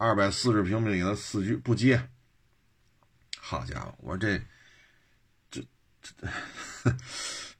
[0.00, 2.08] 二百四十平米的四居不接。
[3.38, 4.40] 好家伙，我说这
[5.50, 5.62] 这
[6.00, 6.96] 这，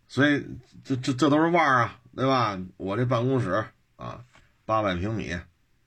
[0.09, 0.47] 所以
[0.82, 2.59] 这这这都是腕儿啊，对吧？
[2.78, 3.66] 我这办公室
[3.97, 4.24] 啊，
[4.64, 5.38] 八百平米。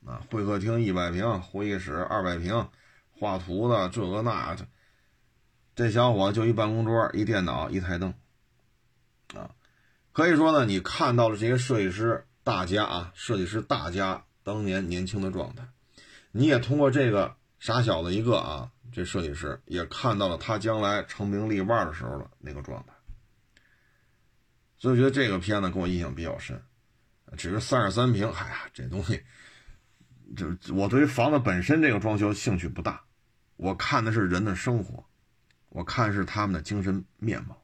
[0.06, 2.68] 啊，会客厅一百平，会议室二百平，
[3.18, 4.68] 画图的这个那，这
[5.76, 8.14] 这小伙就一办公桌、一电脑、一台灯，
[9.34, 9.50] 啊，
[10.12, 15.64] 可以说呢，你看到了这些设计师大家啊，设计师大家当年年轻的状态，
[16.36, 22.94] 你也通过这个傻小子一个啊，这设计师也看到了他将来成名立万的时候的那个状态，
[24.78, 26.60] 所以我觉得这个片子给我印象比较深，
[27.38, 29.24] 只是三十三平，哎呀，这东西。
[30.36, 33.04] 就我对于房子本身这个装修兴趣不大，
[33.56, 35.06] 我看的是人的生活，
[35.70, 37.62] 我看是他们的精神面貌，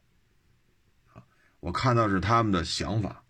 [1.13, 1.23] 啊，
[1.59, 3.23] 我看到是他们的想法，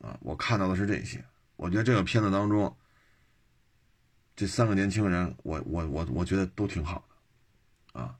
[0.00, 1.22] 啊，我看到的是这些。
[1.56, 2.74] 我觉得这个片子当中，
[4.38, 7.04] 这三个年轻人，我我我我觉得都挺好
[7.92, 8.16] 的，啊，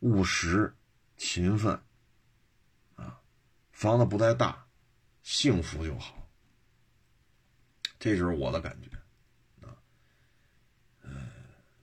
[0.00, 0.76] 务实、
[1.16, 1.80] 勤奋，
[2.94, 3.22] 啊，
[3.72, 4.66] 房子不太大，
[5.22, 6.28] 幸福就好。
[7.98, 8.90] 这就是我的感觉，
[9.66, 9.80] 啊，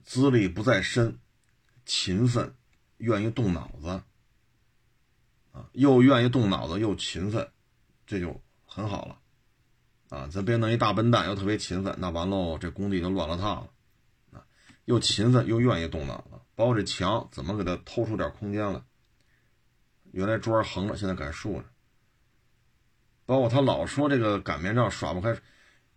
[0.04, 1.18] 资历不在深，
[1.84, 2.54] 勤奋，
[2.98, 3.88] 愿意动脑子，
[5.50, 7.50] 啊，又愿意动脑子又勤奋，
[8.06, 9.20] 这就很好了，
[10.08, 14.44] 啊，咱别弄一大笨蛋又特别勤奋，那完喽，这工地就乱了套了，啊，
[14.86, 18.80] 又勤奋又愿意动脑子，包括这墙怎么给他偷出点空间来，
[20.12, 21.64] 原来桌横着，现在改竖着，
[23.26, 25.36] 包括他老说这个擀面杖耍不开。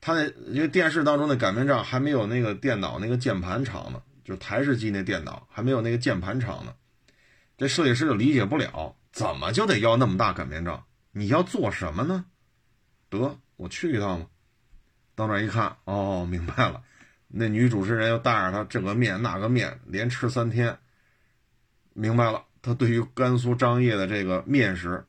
[0.01, 6.73] 他那因为电视当中的擀面杖还没有那个电脑那个键盘长呢，就是台式机那电脑还没有那个键盘长呢，
[7.55, 10.83] 这设计师就理解不了，怎么就得要那么大擀面杖？
[11.11, 12.25] 你要做什么呢？
[13.09, 14.27] 得，我去一趟吧。
[15.13, 16.81] 到那一看，哦，明白了，
[17.27, 20.79] 那女主持人又带着他这个面那个面连吃三天，
[21.93, 25.05] 明白了，他对于甘肃张掖的这个面食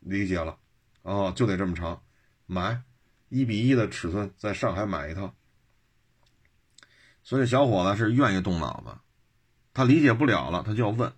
[0.00, 0.58] 理解了，
[1.00, 2.02] 哦，就得这么长，
[2.44, 2.82] 买。
[3.28, 5.34] 一比一的尺寸，在上海买一套，
[7.24, 8.96] 所以小伙子是愿意动脑子，
[9.74, 11.12] 他理解不了了，他就要问。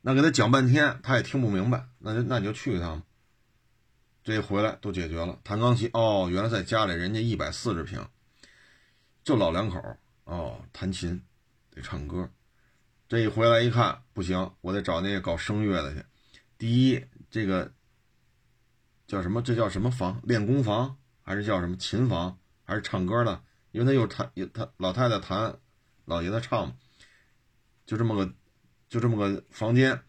[0.00, 3.02] 那给他讲半天，他也听不明白，那就那你就去一趟
[4.22, 8.06] 这一回来都解决了，弹钢琴哦，原来在家里人家一百四十平，
[9.24, 9.80] 就老两口
[10.24, 11.22] 哦，弹琴
[11.70, 12.30] 得唱歌，
[13.08, 16.04] 这一回来一看不行，我得找那个搞声乐的去。
[16.58, 17.72] 第一，这个。
[19.04, 19.42] 叫什么？
[19.42, 20.22] 这叫什么房？
[20.22, 22.38] 练功房还是叫什么琴房？
[22.64, 23.42] 还是唱歌的？
[23.70, 25.58] 因为他又弹有，他老太太弹，
[26.06, 26.74] 老爷子唱，
[27.84, 28.32] 就这么个，
[28.88, 30.00] 就这么个房间。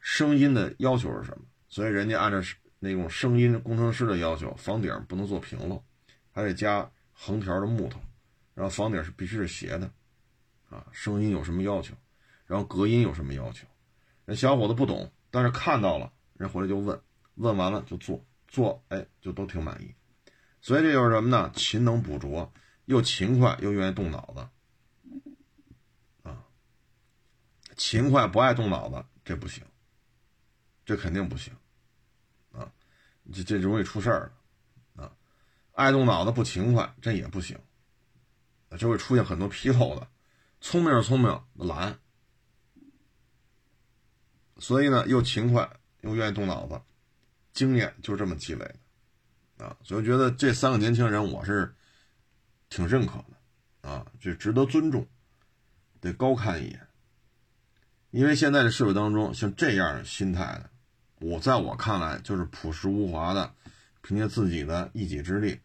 [0.00, 1.44] 声音的要求是什么？
[1.68, 2.40] 所以人家按照
[2.84, 5.82] 那种声音工程师的要求，房顶不能做平了，
[6.30, 7.98] 还得加横条的木头，
[8.54, 9.90] 然后房顶是必须是斜的，
[10.68, 11.94] 啊，声音有什么要求？
[12.46, 13.66] 然后隔音有什么要求？
[14.24, 17.00] 那小伙子不懂，但是看到了，人回来就问。
[17.36, 19.92] 问完了就做做，哎，就都挺满意，
[20.60, 21.50] 所以这就是什么呢？
[21.56, 22.52] 勤能补拙，
[22.84, 25.20] 又勤快又愿意动脑子，
[26.22, 26.44] 啊，
[27.76, 29.64] 勤快不爱动脑子，这不行，
[30.86, 31.52] 这肯定不行，
[33.32, 34.32] 这这容易出事儿
[34.96, 35.10] 啊，
[35.72, 37.58] 爱动脑子不勤快，这也不行，
[38.78, 40.06] 就会出现很多纰漏的。
[40.60, 41.98] 聪明是聪明，懒，
[44.58, 46.80] 所以呢，又勤快又愿意动脑子。
[47.52, 48.64] 经验就这么积累
[49.56, 51.72] 的，啊，所以我觉得这三个年轻人我是
[52.68, 55.06] 挺认可的啊，这值得尊重，
[56.00, 56.88] 得高看一眼。
[58.10, 60.70] 因为现在的社会当中，像这样心态的，
[61.24, 63.50] 我在我看来就是朴实无华的，
[64.02, 65.58] 凭借自己的一己之力，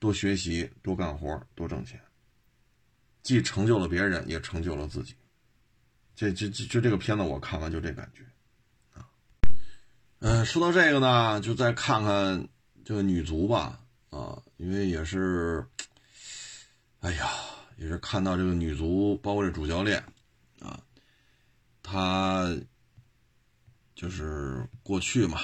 [0.00, 2.00] 多学习、多干活、多挣钱，
[3.22, 5.14] 既成就了别人，也成就了自己。
[6.16, 8.24] 这、这、这就这个片子我看完就这感觉。
[10.18, 12.48] 嗯，说到这个呢，就再看看
[12.84, 15.64] 这个女足吧，啊，因为也是，
[17.00, 17.30] 哎呀，
[17.76, 20.02] 也是看到这个女足，包括这主教练，
[20.60, 20.80] 啊，
[21.84, 22.52] 他
[23.94, 25.40] 就是过去嘛，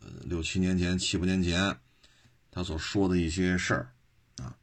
[0.00, 1.76] 呃，六七年前、七八年前，
[2.52, 3.92] 他所说的一些事儿，
[4.36, 4.54] 啊，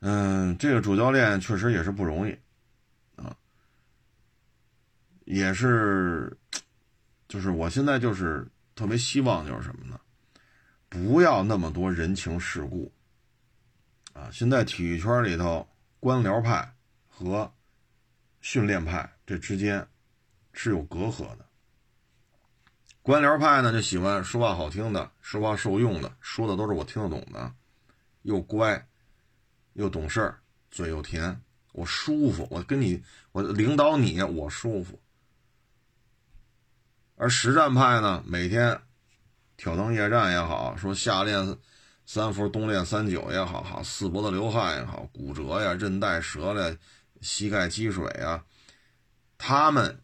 [0.00, 2.36] 嗯，这个主教练确实也是不容易，
[3.16, 3.34] 啊，
[5.24, 6.36] 也是。
[7.28, 9.98] 就是我现在就是特别希望就是什么呢？
[10.90, 12.92] 不要那么多人情世故
[14.12, 14.28] 啊！
[14.30, 15.66] 现在体育圈里头
[15.98, 16.70] 官僚派
[17.08, 17.50] 和
[18.42, 19.88] 训练派这之间
[20.52, 21.46] 是有隔阂的。
[23.02, 27.52] 官僚派呢就喜欢说话好听的，说话受用的，说的都是我听得懂的，
[28.22, 28.86] 又乖
[29.72, 30.38] 又懂事儿，
[30.70, 31.42] 嘴又甜，
[31.72, 35.00] 我舒服，我跟你我领导你我舒服。
[37.16, 38.80] 而实战派呢，每天
[39.56, 41.58] 挑灯夜战也好，说夏练
[42.06, 46.76] 三伏，冬练三九也好，好四脖子流汗也好，骨折呀、韧带折了、
[47.20, 48.44] 膝盖积水啊，
[49.38, 50.00] 他们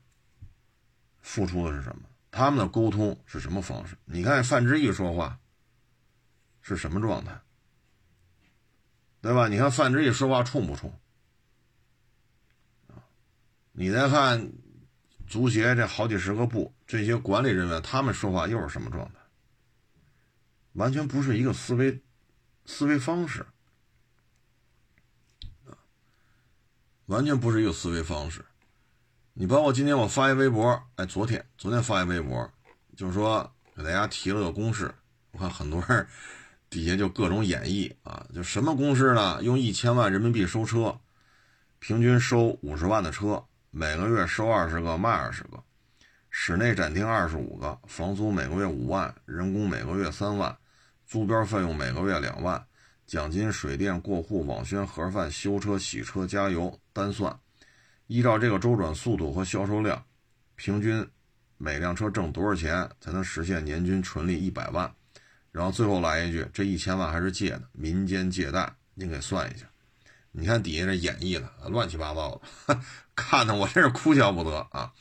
[1.21, 2.08] 付出的是什么？
[2.31, 3.97] 他们的沟通是什么方式？
[4.05, 5.39] 你看范志毅说话
[6.61, 7.41] 是什么状态，
[9.21, 9.49] 对吧？
[9.49, 10.93] 你看范志毅说话冲不冲？
[13.73, 14.53] 你再看。
[15.29, 19.19] 足协这好几十个部，这些管理人员，他们说话又是什么状态？
[20.73, 22.01] 完全不是一个思维
[22.65, 23.45] 思维方式
[27.05, 28.43] 完全不是一个思维方式。
[29.41, 32.51] 你包括今天我发一微博，哎，昨天昨天发一微博，
[32.97, 34.93] 就是说给大家提了个公式，
[35.31, 36.05] 我看很多人
[36.69, 39.41] 底下就各种演绎啊，就什么公式呢？
[39.45, 40.99] 用一千万人民币收车，
[41.79, 43.41] 平均收五十万的车。
[43.71, 45.63] 每个月收二十个卖二十个，
[46.31, 50.59] 室内展厅二十五个，房租每个月五万，人工每个月三万，
[51.07, 52.61] 租标费用每个月两万，
[53.07, 57.39] 奖金、水电、过户、网宣、盒饭、修车、洗车、加油单算，
[58.09, 60.05] 依照这个周转速度和销售量，
[60.57, 61.09] 平均
[61.57, 64.93] 每辆车挣多少钱才能实现年均纯利一百万？
[65.53, 69.67] 然后最后来一句，这一千万还是借的，民间借贷，您给算一下。
[70.31, 72.81] 你看底下这演绎的乱七八糟的，
[73.17, 74.93] 看得我真是哭笑不得啊。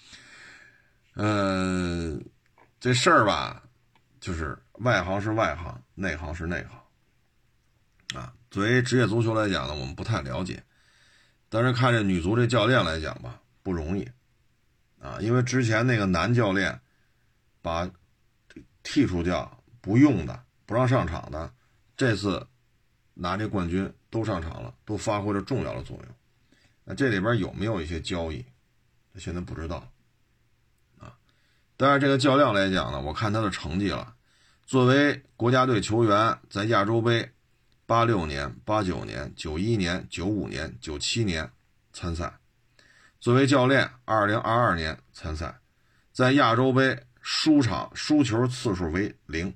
[1.16, 2.24] 嗯，
[2.80, 3.62] 这事儿吧，
[4.20, 8.34] 就是外行是外行，内行是内行啊。
[8.49, 10.64] 作为职业足球来讲呢，我们不太了解，
[11.50, 14.08] 但是看这女足这教练来讲吧，不容易
[15.00, 15.18] 啊。
[15.20, 16.80] 因为之前那个男教练
[17.62, 17.89] 把
[18.84, 21.52] 剔除掉不用的、不让上场的，
[21.95, 22.48] 这次
[23.14, 23.93] 拿这冠军。
[24.10, 26.06] 都上场了，都发挥了重要的作用。
[26.86, 28.43] 那这里边有没有一些交易？
[29.18, 29.86] 现在不知道
[30.98, 31.14] 啊。
[31.76, 34.16] 但是这个教练来讲呢，我看他的成绩了。
[34.66, 37.30] 作为国家队球员，在亚洲杯
[37.88, 41.49] 八六年、八九年、九一年、九五年、九七年
[41.93, 42.38] 参赛；
[43.21, 45.61] 作为教练，二零二二年参赛，
[46.11, 49.55] 在亚洲杯输场输球次数为零。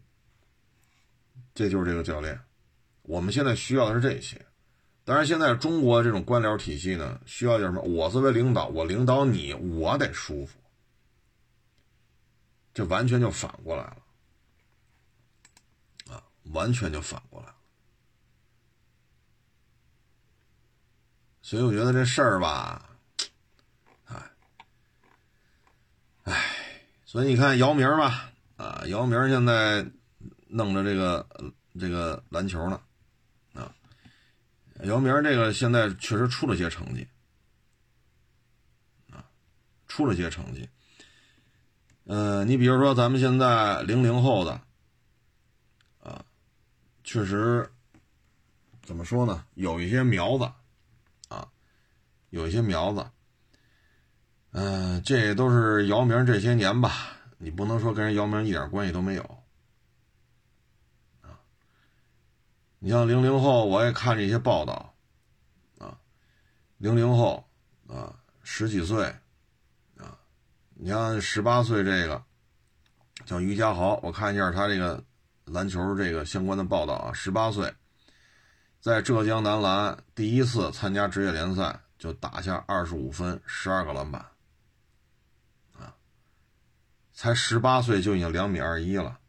[1.54, 2.40] 这就是这个教练。
[3.02, 4.46] 我们现在需要的是这些，
[5.04, 7.82] 当然，现在中国这种官僚体系呢，需要叫什么？
[7.82, 10.58] 我作为领导，我领导你，我得舒服，
[12.74, 13.98] 这完全就反过来了，
[16.16, 16.24] 啊，
[16.54, 17.56] 完全就反过来了。
[21.52, 22.90] 所以我觉得这事儿吧，
[24.06, 24.16] 哎，
[26.24, 26.46] 哎，
[27.06, 29.86] 所以你看姚明吧，啊，姚明现在
[30.48, 31.28] 弄着这个
[31.78, 32.82] 这个篮球呢。
[33.54, 33.70] 啊
[34.84, 37.06] 姚明这个现在确实出了些成绩，
[39.10, 39.22] 啊，
[39.90, 40.70] 出了些成绩。
[42.06, 44.62] 呃，你比如说咱们现在零零后的，
[46.00, 46.24] 啊，
[47.04, 47.70] 确实
[48.84, 49.44] 怎么说呢？
[49.56, 50.50] 有一些苗子，
[52.32, 53.06] 有一些苗子。
[54.54, 59.38] 嗯，这都是姚明这些年吧，你不能说跟人姚明一点关系都没有。
[62.80, 64.96] 你像零零后，我也看这些报道，
[65.78, 65.96] 啊，
[66.78, 67.48] 零零后
[67.88, 69.06] 啊，十几岁，
[69.98, 70.18] 啊，
[70.74, 72.24] 你像十八岁这个
[73.24, 75.04] 叫于家豪，我看一下他这个
[75.46, 77.72] 篮球这个相关的报道啊，十八岁，
[78.80, 84.26] 在浙江男篮第一次参加职业联赛就打下二十五分、十二个篮板，
[85.78, 85.94] 啊，
[87.14, 89.20] 才十八岁就已经两米二一了，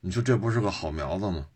[0.00, 1.46] 你说这不是个好苗子吗？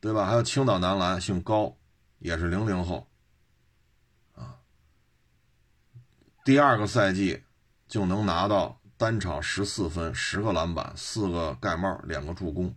[0.00, 0.26] 对吧？
[0.26, 1.78] 还有青岛男篮姓高，
[2.18, 3.08] 也是零零后，
[4.34, 4.60] 啊，
[6.44, 7.42] 第二个赛季
[7.88, 8.78] 就能拿到。
[8.98, 12.76] 单场十四分，十个篮板，四个盖帽，两个助攻。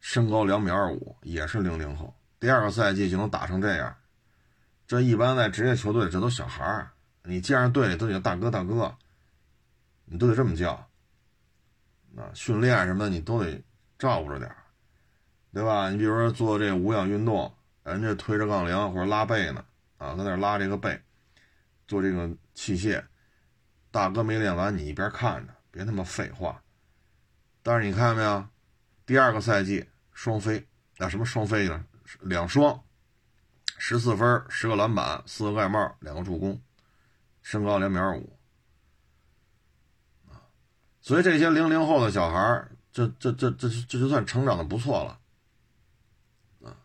[0.00, 2.16] 身高两米二五，也是零零后。
[2.40, 3.94] 第二个赛季就能打成这样，
[4.92, 6.90] 这一般在职业球队，这都小孩儿。
[7.22, 8.94] 你见着队里都得大哥大哥，
[10.04, 10.72] 你都得这么叫。
[12.14, 13.58] 啊，训练什么的你都得
[13.98, 14.56] 照顾着点儿
[15.50, 15.88] 对吧？
[15.88, 17.50] 你比如说做这无氧运动，
[17.84, 19.64] 人家推着杠铃或者拉背呢，
[19.96, 21.00] 啊，在那拉这个背，
[21.88, 23.02] 做这个器械。
[23.90, 26.62] 大哥没练完，你一边看着，别他妈废话。
[27.62, 28.46] 但是你看见没有，
[29.06, 30.62] 第二个赛季双飞，
[30.98, 31.82] 那什么双飞呢？
[32.20, 32.78] 两双，
[33.84, 36.62] 十四分，十个篮板，四个盖帽，两个助攻，
[37.42, 38.38] 身高两米二五。
[41.00, 45.18] 所以这些零零后的小孩这这这这这就算成长的不错了。
[46.64, 46.78] 啊，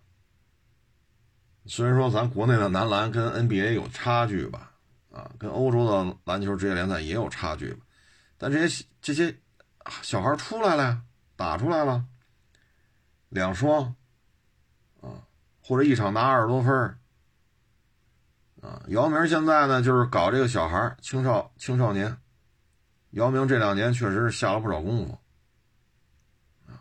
[1.68, 4.74] 虽然说咱国内的男篮跟 NBA 有差距吧。
[5.12, 7.80] 啊，跟欧洲的篮球职业联赛也有差距，
[8.40, 9.40] 但这些这些
[10.02, 11.04] 小孩出来了呀，
[11.36, 12.06] 打出来了，
[13.30, 13.96] 两双，
[15.68, 16.72] 或者一场拿二十多分
[18.62, 22.18] 啊，姚明现在呢就是搞这个小孩青少青少年，
[23.12, 25.20] 姚明这两年确实是下了不少功夫，
[26.72, 26.80] 啊，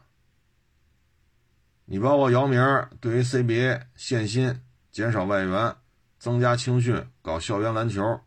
[1.85, 2.61] 你包括姚明
[3.01, 4.63] 对于 CBA 限薪、
[4.93, 5.75] 减少外援、
[6.21, 8.21] 增加青训、搞校园篮球。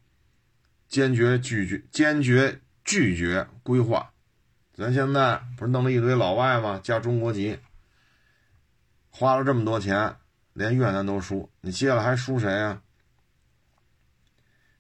[0.90, 4.12] 坚决拒绝，坚决拒绝规划。
[4.74, 6.82] 咱现在不是弄了一堆老外吗？
[6.84, 7.60] 加中国籍，
[9.12, 10.16] 花了这么多钱，
[10.54, 12.82] 连越南都输，你接下来还输谁啊？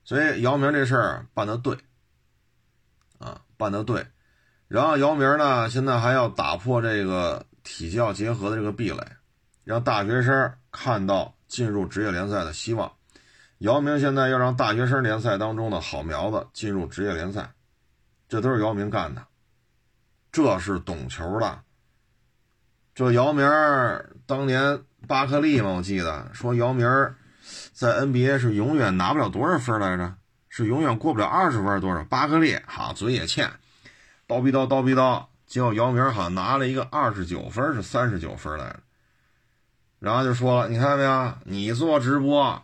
[0.04, 1.78] 所以姚明这事儿办得对，
[3.20, 4.08] 啊，办得对。
[4.68, 9.00] 然后姚明呢，现在还要打破这个体教结合的这个壁垒，
[9.64, 12.92] 让大学生看到进入职业联赛的希望。
[13.60, 17.52] 姚明现在要让大学生联赛当中的好苗子进入职业联赛，
[18.28, 19.26] 这都是姚明干的，
[20.32, 21.62] 这是懂球的。
[22.96, 23.46] 这姚明
[24.26, 26.88] 当年巴克利嘛，我记得说姚明
[27.74, 30.16] 在 NBA 是永远拿不了多少分来着，
[30.50, 32.04] 是永远过不了二十分多少。
[32.06, 33.50] 巴克利好嘴也欠，
[34.28, 38.80] 叨逼叨叨逼叨，结果姚明好像拿了一个二十九分是三十九分来着，
[40.00, 42.64] 然后就说了，你看到没有，你做直播。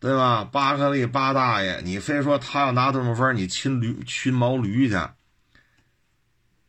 [0.00, 0.44] 对吧？
[0.44, 4.98] 巴克利巴大爷，你非说他要拿多少分，你亲驴亲毛驴去？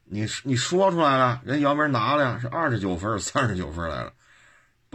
[0.06, 4.14] 你你说出来了，人姚明拿了呀，是二十九分，三十九分来了。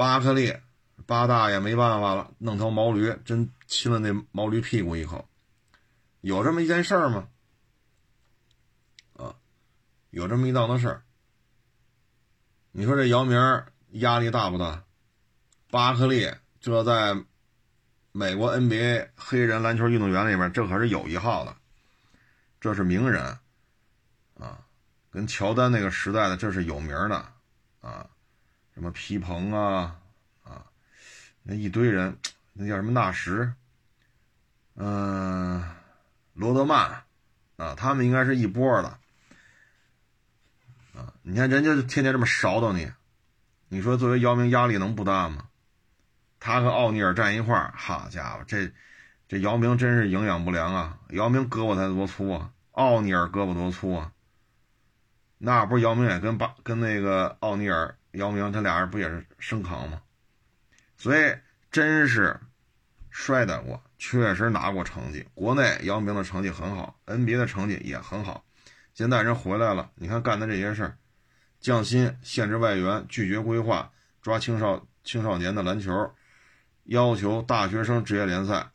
[0.01, 0.57] 巴克利
[1.05, 5.29] 巴大爷没办法了，弄条毛驴，真亲了那毛驴屁股一口。
[6.23, 7.29] 有这么一件事儿吗？
[9.19, 9.35] 啊，
[10.09, 11.03] 有这么一档子事儿。
[12.73, 13.39] 你说这姚明
[13.91, 14.85] 压力大不大？
[15.71, 16.33] 巴克利
[16.63, 17.23] 这在。
[18.13, 21.57] 美国 NBA 黑人篮球运动员里面，这可是有一号的，
[22.61, 23.23] 这是名人
[24.37, 24.67] 啊，
[25.13, 27.25] 跟乔丹那个时代的这是有名的
[27.81, 28.10] 啊，
[28.81, 29.95] 什么皮蓬啊
[30.43, 30.65] 啊，
[31.43, 32.17] 那一堆人，
[32.55, 33.53] 那叫什么纳什，
[34.75, 35.63] 嗯，
[36.33, 37.03] 罗德曼
[37.59, 38.89] 啊，他们应该是一波的
[40.95, 41.13] 啊。
[41.21, 42.91] 你看人家天天这么勺叨你，
[43.69, 45.49] 你说作为姚明压力能不大吗？
[46.39, 48.73] 他和奥尼尔站一块儿，好家伙，这
[49.29, 50.99] 这姚明真是营养不良啊！
[51.11, 54.11] 姚明胳膊才多粗啊，奥尼尔胳膊多粗啊？
[55.37, 60.03] 那不是姚明也跟巴跟那个奥尼尔、姚明他俩人不也是生扛吗？
[60.97, 61.35] 所以
[61.71, 62.39] 真是
[63.11, 65.27] 摔打过，确实拿过成绩。
[65.35, 68.45] 国内姚明的成绩很好，NBA 的成绩也很好。
[68.93, 70.99] 现在人回来了，你看干的这些事儿，
[71.61, 76.15] 降薪、限制外援、拒绝规划、抓青少青少年的篮球。
[76.85, 78.71] 要求大学生职业联赛，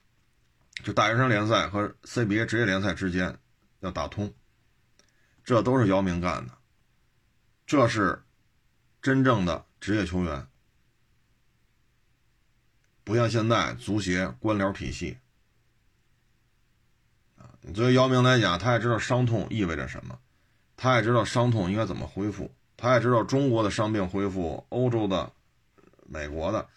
[0.84, 3.38] 就大学生联赛和 CBA 职业联赛之间
[3.82, 4.34] 要打通，
[5.44, 6.54] 这都是姚明干的，
[7.68, 8.24] 这是
[9.06, 10.48] 真正的职业球员，
[13.04, 15.20] 不像现在足协官僚体系
[17.38, 17.54] 啊。
[17.76, 20.18] 作为姚明来讲，他也知道伤痛意味着什么，
[20.76, 25.32] 他也知道伤痛应该怎么恢复，他也知道中国的伤病恢复，欧洲的、
[26.08, 26.68] 美国的。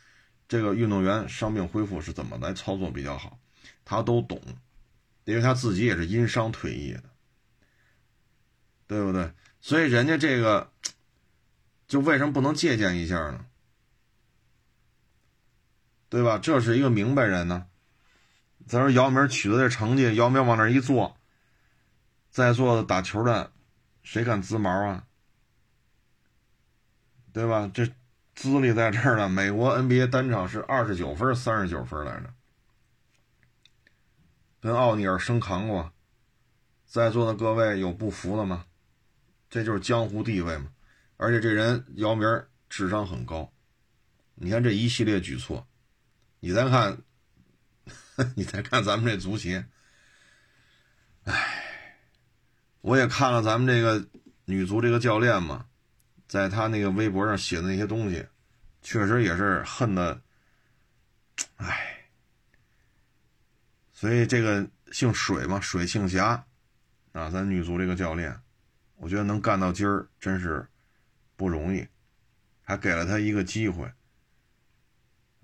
[0.47, 3.39] 这个运动员伤病恢复是怎么来操作比较好，
[3.87, 4.39] 他都懂，
[5.25, 7.05] 因为他自己也是因伤退役的，
[8.87, 9.33] 对不对？
[9.63, 10.71] 所以人家这个，
[11.89, 13.47] 就为什么不能借鉴一下呢？
[16.11, 16.39] 对吧？
[16.39, 17.67] 这是一个明白人呢。
[18.67, 21.17] 再说姚明取得这成绩，姚明往那一坐，
[22.31, 23.51] 在座的打球的，
[24.03, 25.07] 谁敢滋毛啊？
[27.33, 27.71] 对吧？
[27.73, 27.87] 这
[28.35, 29.29] 资历在这儿呢。
[29.29, 32.35] 美国 NBA 单场是二十九分、三十九分来着，
[34.61, 35.91] 跟奥尼尔生扛过。
[36.85, 38.67] 在座的各位有不服的吗？
[39.49, 40.71] 这就是江湖地位嘛。
[41.19, 42.27] 而且这人姚明
[42.71, 43.53] 智商很高，
[44.37, 45.69] 你看这一系列举措，
[46.41, 46.99] 你再看，
[48.35, 49.67] 你再看咱们这足协，
[51.25, 52.07] 唉，
[52.81, 54.09] 我也看了咱们这个
[54.47, 55.67] 女足这个教练嘛。
[56.27, 58.27] 在他那个微博上写的那些东西，
[58.83, 60.21] 确实也是恨的，
[61.57, 62.05] 唉。
[63.93, 66.47] 所以这个姓水嘛，水庆霞，
[67.13, 68.39] 啊，咱女足这个教练，
[68.97, 70.69] 我觉得能干到今儿真是
[71.39, 71.87] 不容易，
[72.63, 73.91] 还给了他一个机会。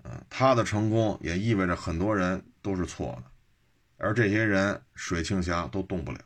[0.03, 3.31] 嗯，他的成功也意味着很多人都是错的，
[3.97, 6.19] 而这些人水庆霞都动不了，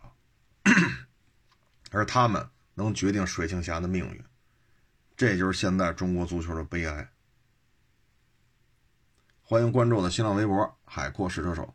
[1.91, 4.23] 而他们能决定水庆霞的命运。
[5.15, 7.09] 这就是现在中国足球的悲哀。
[9.43, 11.73] 欢迎关注我的新浪微博“海阔试车手”。